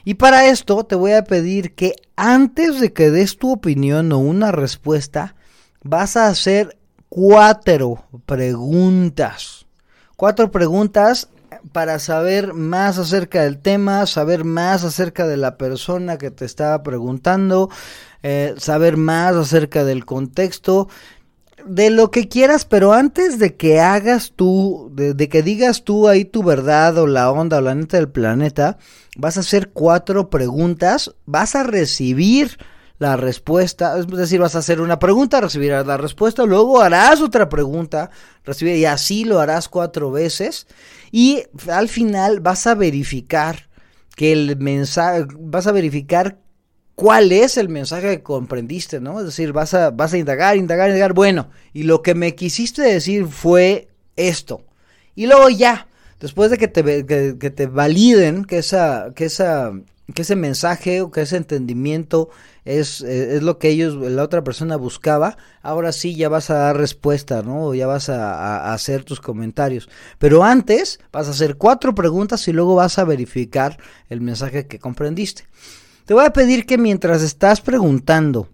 Y 0.04 0.14
para 0.14 0.46
esto 0.46 0.84
te 0.84 0.94
voy 0.94 1.12
a 1.12 1.24
pedir 1.24 1.74
que 1.74 1.94
antes 2.16 2.80
de 2.80 2.92
que 2.92 3.10
des 3.10 3.36
tu 3.36 3.52
opinión 3.52 4.12
o 4.12 4.18
una 4.18 4.50
respuesta, 4.50 5.34
vas 5.82 6.16
a 6.16 6.26
hacer 6.28 6.78
cuatro 7.08 8.04
preguntas. 8.24 9.66
Cuatro 10.16 10.50
preguntas 10.50 11.28
para 11.72 11.98
saber 11.98 12.54
más 12.54 12.98
acerca 12.98 13.42
del 13.42 13.58
tema, 13.58 14.06
saber 14.06 14.44
más 14.44 14.84
acerca 14.84 15.26
de 15.26 15.36
la 15.36 15.56
persona 15.58 16.16
que 16.16 16.30
te 16.30 16.44
estaba 16.44 16.82
preguntando, 16.82 17.68
eh, 18.22 18.54
saber 18.58 18.96
más 18.96 19.34
acerca 19.34 19.84
del 19.84 20.04
contexto 20.04 20.88
de 21.66 21.90
lo 21.90 22.10
que 22.10 22.28
quieras, 22.28 22.64
pero 22.64 22.92
antes 22.92 23.38
de 23.38 23.56
que 23.56 23.80
hagas 23.80 24.32
tú, 24.34 24.90
de, 24.94 25.28
que 25.28 25.42
digas 25.42 25.84
tú 25.84 26.08
ahí 26.08 26.24
tu 26.24 26.42
verdad 26.42 26.96
o 26.98 27.06
la 27.06 27.30
onda 27.30 27.58
o 27.58 27.60
la 27.60 27.74
neta 27.74 27.96
del 27.96 28.08
planeta, 28.08 28.78
vas 29.16 29.36
a 29.36 29.40
hacer 29.40 29.70
cuatro 29.70 30.30
preguntas, 30.30 31.14
vas 31.26 31.54
a 31.54 31.62
recibir 31.62 32.58
la 32.98 33.16
respuesta, 33.16 33.98
es 33.98 34.06
decir, 34.06 34.40
vas 34.40 34.56
a 34.56 34.58
hacer 34.58 34.80
una 34.80 34.98
pregunta, 34.98 35.40
recibirás 35.40 35.86
la 35.86 35.96
respuesta, 35.96 36.44
luego 36.44 36.80
harás 36.80 37.20
otra 37.20 37.48
pregunta, 37.48 38.10
recibir, 38.44 38.76
y 38.76 38.84
así 38.84 39.24
lo 39.24 39.40
harás 39.40 39.68
cuatro 39.68 40.10
veces, 40.10 40.66
y 41.10 41.44
al 41.70 41.88
final 41.88 42.40
vas 42.40 42.66
a 42.66 42.74
verificar 42.74 43.70
que 44.16 44.32
el 44.32 44.58
mensaje, 44.58 45.26
vas 45.38 45.66
a 45.66 45.72
verificar 45.72 46.38
cuál 46.94 47.32
es 47.32 47.56
el 47.56 47.68
mensaje 47.68 48.18
que 48.18 48.22
comprendiste, 48.22 49.00
¿no? 49.00 49.20
Es 49.20 49.26
decir, 49.26 49.52
vas 49.52 49.74
a, 49.74 49.90
vas 49.90 50.12
a 50.12 50.18
indagar, 50.18 50.56
indagar, 50.56 50.88
indagar. 50.88 51.14
Bueno, 51.14 51.50
y 51.72 51.84
lo 51.84 52.02
que 52.02 52.14
me 52.14 52.34
quisiste 52.34 52.82
decir 52.82 53.26
fue 53.26 53.88
esto. 54.16 54.62
Y 55.14 55.26
luego 55.26 55.48
ya, 55.48 55.88
después 56.20 56.50
de 56.50 56.58
que 56.58 56.68
te, 56.68 57.06
que, 57.06 57.50
te 57.50 57.66
validen 57.66 58.44
que, 58.44 58.58
esa, 58.58 59.12
que, 59.14 59.24
esa, 59.24 59.72
que 60.14 60.22
ese 60.22 60.36
mensaje 60.36 61.00
o 61.00 61.10
que 61.10 61.22
ese 61.22 61.36
entendimiento 61.36 62.30
es, 62.64 63.00
es, 63.00 63.42
lo 63.42 63.58
que 63.58 63.70
ellos, 63.70 63.94
la 63.94 64.22
otra 64.22 64.44
persona 64.44 64.76
buscaba, 64.76 65.36
ahora 65.62 65.92
sí 65.92 66.14
ya 66.14 66.28
vas 66.28 66.50
a 66.50 66.54
dar 66.54 66.76
respuesta, 66.76 67.42
¿no? 67.42 67.74
Ya 67.74 67.86
vas 67.86 68.08
a, 68.08 68.72
hacer 68.72 69.04
tus 69.04 69.20
comentarios. 69.20 69.88
Pero 70.18 70.44
antes 70.44 71.00
vas 71.12 71.28
a 71.28 71.30
hacer 71.30 71.56
cuatro 71.56 71.94
preguntas 71.94 72.46
y 72.48 72.52
luego 72.52 72.74
vas 72.74 72.98
a 72.98 73.04
verificar 73.04 73.78
el 74.08 74.20
mensaje 74.20 74.66
que 74.66 74.78
comprendiste. 74.78 75.44
Te 76.10 76.14
voy 76.14 76.24
a 76.24 76.32
pedir 76.32 76.66
que 76.66 76.76
mientras 76.76 77.22
estás 77.22 77.60
preguntando 77.60 78.48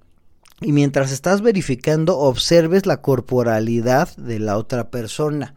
y 0.60 0.72
mientras 0.72 1.10
estás 1.10 1.40
verificando, 1.40 2.18
observes 2.18 2.84
la 2.84 3.00
corporalidad 3.00 4.14
de 4.18 4.38
la 4.38 4.58
otra 4.58 4.90
persona. 4.90 5.54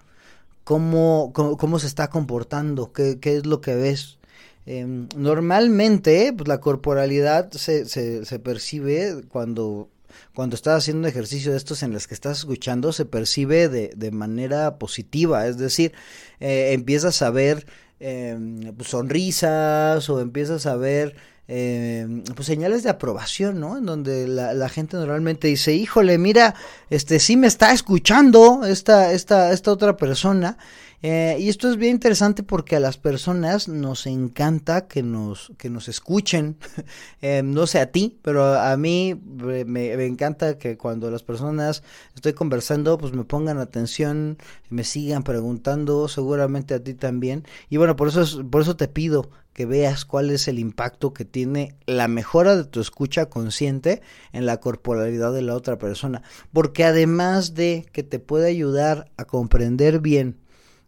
Cómo, 0.63 1.33
cómo, 1.33 1.77
se 1.77 1.87
está 1.87 2.09
comportando, 2.09 2.93
qué, 2.93 3.19
qué, 3.19 3.35
es 3.35 3.45
lo 3.45 3.59
que 3.59 3.75
ves. 3.75 4.17
Em, 4.65 5.09
normalmente, 5.17 6.31
pues 6.31 6.47
la 6.47 6.61
corporalidad 6.61 7.51
se, 7.51 7.83
se, 7.83 8.23
se 8.23 8.39
percibe 8.39 9.25
cuando 9.27 9.89
cuando 10.33 10.55
estás 10.55 10.77
haciendo 10.77 11.01
un 11.01 11.09
ejercicio 11.09 11.51
de 11.51 11.57
estos 11.57 11.83
en 11.83 11.91
los 11.91 12.07
que 12.07 12.13
estás 12.13 12.37
escuchando, 12.39 12.93
se 12.93 13.03
percibe 13.03 13.67
de, 13.67 13.91
de 13.93 14.11
manera 14.11 14.79
positiva, 14.79 15.47
es 15.47 15.57
decir, 15.57 15.91
eh, 16.39 16.71
empiezas 16.71 17.21
a 17.21 17.29
ver 17.29 17.65
em, 17.99 18.73
pues, 18.77 18.87
sonrisas 18.87 20.09
o 20.09 20.21
empiezas 20.21 20.65
a 20.65 20.77
ver 20.77 21.17
eh, 21.51 22.05
pues 22.35 22.45
señales 22.45 22.83
de 22.83 22.91
aprobación, 22.91 23.59
¿no? 23.59 23.75
En 23.75 23.85
donde 23.87 24.27
la, 24.27 24.53
la, 24.53 24.69
gente 24.69 24.97
normalmente 24.97 25.47
dice, 25.47 25.73
híjole, 25.73 26.19
mira, 26.19 26.53
este 26.91 27.17
sí 27.19 27.37
me 27.37 27.47
está 27.47 27.73
escuchando 27.73 28.65
esta, 28.65 29.11
esta, 29.13 29.51
esta 29.51 29.71
otra 29.71 29.97
persona. 29.97 30.59
Eh, 31.01 31.37
y 31.39 31.47
esto 31.47 31.69
es 31.69 31.77
bien 31.77 31.93
interesante 31.93 32.43
porque 32.43 32.75
a 32.75 32.79
las 32.81 32.97
personas 32.97 33.69
nos 33.69 34.05
encanta 34.05 34.87
que 34.87 35.01
nos, 35.01 35.51
que 35.57 35.69
nos 35.69 35.87
escuchen. 35.87 36.57
eh, 37.21 37.41
no 37.43 37.67
sé 37.67 37.79
a 37.79 37.91
ti, 37.91 38.19
pero 38.21 38.55
a 38.55 38.75
mí 38.75 39.15
me, 39.15 40.05
encanta 40.05 40.57
que 40.57 40.77
cuando 40.77 41.09
las 41.09 41.23
personas 41.23 41.83
estoy 42.15 42.33
conversando, 42.33 42.97
pues 42.97 43.13
me 43.13 43.23
pongan 43.23 43.59
atención, 43.59 44.37
me 44.69 44.83
sigan 44.83 45.23
preguntando, 45.23 46.09
seguramente 46.09 46.73
a 46.73 46.83
ti 46.83 46.93
también. 46.93 47.45
Y 47.69 47.77
bueno, 47.77 47.95
por 47.95 48.09
eso, 48.09 48.21
es, 48.21 48.37
por 48.49 48.61
eso 48.61 48.75
te 48.75 48.89
pido 48.89 49.29
que 49.53 49.65
veas 49.65 50.05
cuál 50.05 50.31
es 50.31 50.47
el 50.47 50.59
impacto 50.59 51.13
que 51.13 51.25
tiene 51.25 51.75
la 51.85 52.07
mejora 52.07 52.55
de 52.55 52.65
tu 52.65 52.81
escucha 52.81 53.27
consciente 53.27 54.01
en 54.31 54.45
la 54.45 54.57
corporalidad 54.59 55.33
de 55.33 55.41
la 55.41 55.55
otra 55.55 55.77
persona. 55.77 56.23
Porque 56.51 56.83
además 56.83 57.55
de 57.55 57.85
que 57.93 58.03
te 58.03 58.19
puede 58.19 58.49
ayudar 58.49 59.11
a 59.17 59.25
comprender 59.25 59.99
bien 59.99 60.37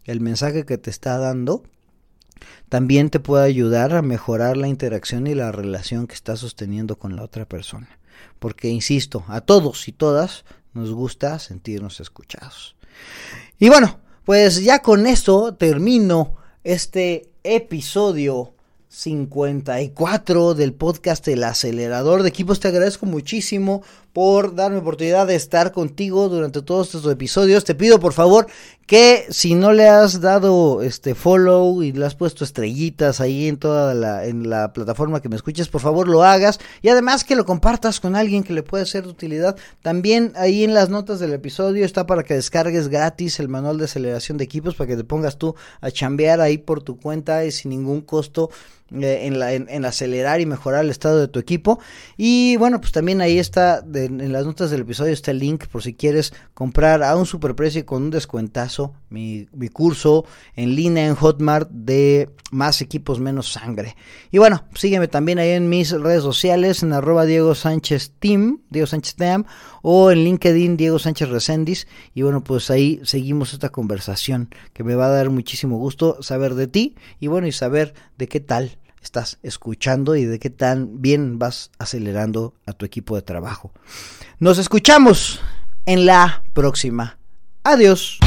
el 0.04 0.20
mensaje 0.20 0.64
que 0.64 0.78
te 0.78 0.90
está 0.90 1.18
dando, 1.18 1.62
también 2.68 3.10
te 3.10 3.20
puede 3.20 3.44
ayudar 3.44 3.94
a 3.94 4.02
mejorar 4.02 4.56
la 4.56 4.68
interacción 4.68 5.26
y 5.26 5.34
la 5.34 5.52
relación 5.52 6.06
que 6.06 6.14
estás 6.14 6.40
sosteniendo 6.40 6.98
con 6.98 7.16
la 7.16 7.22
otra 7.22 7.46
persona. 7.46 7.98
Porque, 8.38 8.68
insisto, 8.68 9.24
a 9.28 9.40
todos 9.40 9.88
y 9.88 9.92
todas 9.92 10.44
nos 10.72 10.92
gusta 10.92 11.38
sentirnos 11.38 12.00
escuchados. 12.00 12.76
Y 13.58 13.68
bueno, 13.68 14.00
pues 14.24 14.62
ya 14.62 14.80
con 14.80 15.06
esto 15.06 15.54
termino 15.54 16.34
este 16.64 17.30
episodio 17.44 18.54
54 18.88 20.54
del 20.54 20.74
podcast 20.74 21.26
El 21.28 21.44
Acelerador 21.44 22.22
de 22.22 22.28
Equipos. 22.28 22.60
Te 22.60 22.68
agradezco 22.68 23.06
muchísimo 23.06 23.82
por 24.12 24.54
darme 24.54 24.78
oportunidad 24.78 25.26
de 25.26 25.34
estar 25.34 25.72
contigo 25.72 26.28
durante 26.28 26.62
todos 26.62 26.94
estos 26.94 27.10
episodios. 27.10 27.64
Te 27.64 27.74
pido 27.74 27.98
por 27.98 28.12
favor 28.12 28.46
que 28.86 29.26
si 29.30 29.54
no 29.54 29.72
le 29.72 29.88
has 29.88 30.20
dado 30.20 30.82
este 30.82 31.14
follow 31.14 31.82
y 31.82 31.92
le 31.92 32.04
has 32.04 32.14
puesto 32.14 32.44
estrellitas 32.44 33.20
ahí 33.20 33.48
en 33.48 33.56
toda 33.56 33.94
la, 33.94 34.26
en 34.26 34.50
la 34.50 34.72
plataforma 34.74 35.22
que 35.22 35.30
me 35.30 35.36
escuches, 35.36 35.68
por 35.68 35.80
favor 35.80 36.08
lo 36.08 36.24
hagas 36.24 36.60
y 36.82 36.88
además 36.88 37.24
que 37.24 37.36
lo 37.36 37.46
compartas 37.46 38.00
con 38.00 38.16
alguien 38.16 38.42
que 38.42 38.52
le 38.52 38.62
pueda 38.62 38.84
ser 38.84 39.04
de 39.04 39.10
utilidad. 39.10 39.56
También 39.80 40.32
ahí 40.36 40.64
en 40.64 40.74
las 40.74 40.90
notas 40.90 41.20
del 41.20 41.32
episodio 41.32 41.84
está 41.84 42.06
para 42.06 42.22
que 42.22 42.34
descargues 42.34 42.88
gratis 42.88 43.40
el 43.40 43.48
manual 43.48 43.78
de 43.78 43.84
aceleración 43.84 44.36
de 44.36 44.44
equipos 44.44 44.74
para 44.74 44.88
que 44.88 44.96
te 44.96 45.04
pongas 45.04 45.38
tú 45.38 45.54
a 45.80 45.90
chambear 45.90 46.40
ahí 46.40 46.58
por 46.58 46.82
tu 46.82 46.98
cuenta 46.98 47.44
y 47.46 47.52
sin 47.52 47.70
ningún 47.70 48.02
costo 48.02 48.50
eh, 48.94 49.26
en, 49.26 49.68
en, 49.70 49.84
acelerar 49.86 50.42
y 50.42 50.46
mejorar 50.46 50.84
el 50.84 50.90
estado 50.90 51.18
de 51.18 51.28
tu 51.28 51.38
equipo. 51.38 51.80
Y 52.18 52.56
bueno, 52.56 52.78
pues 52.78 52.92
también 52.92 53.22
ahí 53.22 53.38
está, 53.38 53.80
en 54.06 54.32
las 54.32 54.46
notas 54.46 54.70
del 54.70 54.82
episodio 54.82 55.12
está 55.12 55.30
el 55.30 55.38
link 55.38 55.66
por 55.66 55.82
si 55.82 55.94
quieres 55.94 56.32
comprar 56.54 57.02
a 57.02 57.16
un 57.16 57.26
superprecio 57.26 57.84
con 57.86 58.02
un 58.04 58.10
descuentazo 58.10 58.94
mi, 59.10 59.48
mi 59.52 59.68
curso 59.68 60.24
en 60.56 60.74
línea 60.74 61.06
en 61.06 61.14
Hotmart 61.14 61.70
de 61.70 62.30
más 62.50 62.80
equipos, 62.82 63.18
menos 63.18 63.52
sangre. 63.52 63.96
Y 64.30 64.38
bueno, 64.38 64.64
sígueme 64.74 65.08
también 65.08 65.38
ahí 65.38 65.50
en 65.50 65.68
mis 65.68 65.90
redes 65.90 66.22
sociales, 66.22 66.82
en 66.82 66.92
arroba 66.92 67.24
Diego 67.24 67.54
Sánchez 67.54 68.12
Team, 68.18 68.60
Diego 68.70 68.86
Sánchez 68.86 69.16
Team, 69.16 69.44
o 69.82 70.10
en 70.10 70.24
LinkedIn 70.24 70.76
Diego 70.76 70.98
Sánchez 70.98 71.30
Recendis. 71.30 71.88
Y 72.14 72.22
bueno, 72.22 72.44
pues 72.44 72.70
ahí 72.70 73.00
seguimos 73.04 73.52
esta 73.52 73.70
conversación 73.70 74.50
que 74.72 74.84
me 74.84 74.94
va 74.94 75.06
a 75.06 75.10
dar 75.10 75.30
muchísimo 75.30 75.78
gusto 75.78 76.22
saber 76.22 76.54
de 76.54 76.68
ti 76.68 76.94
y 77.18 77.26
bueno, 77.26 77.46
y 77.46 77.52
saber 77.52 77.94
de 78.18 78.28
qué 78.28 78.40
tal 78.40 78.78
estás 79.02 79.38
escuchando 79.42 80.16
y 80.16 80.24
de 80.24 80.38
qué 80.38 80.50
tan 80.50 81.02
bien 81.02 81.38
vas 81.38 81.70
acelerando 81.78 82.54
a 82.66 82.72
tu 82.72 82.84
equipo 82.86 83.16
de 83.16 83.22
trabajo. 83.22 83.72
Nos 84.38 84.58
escuchamos 84.58 85.40
en 85.86 86.06
la 86.06 86.42
próxima. 86.52 87.18
Adiós. 87.64 88.18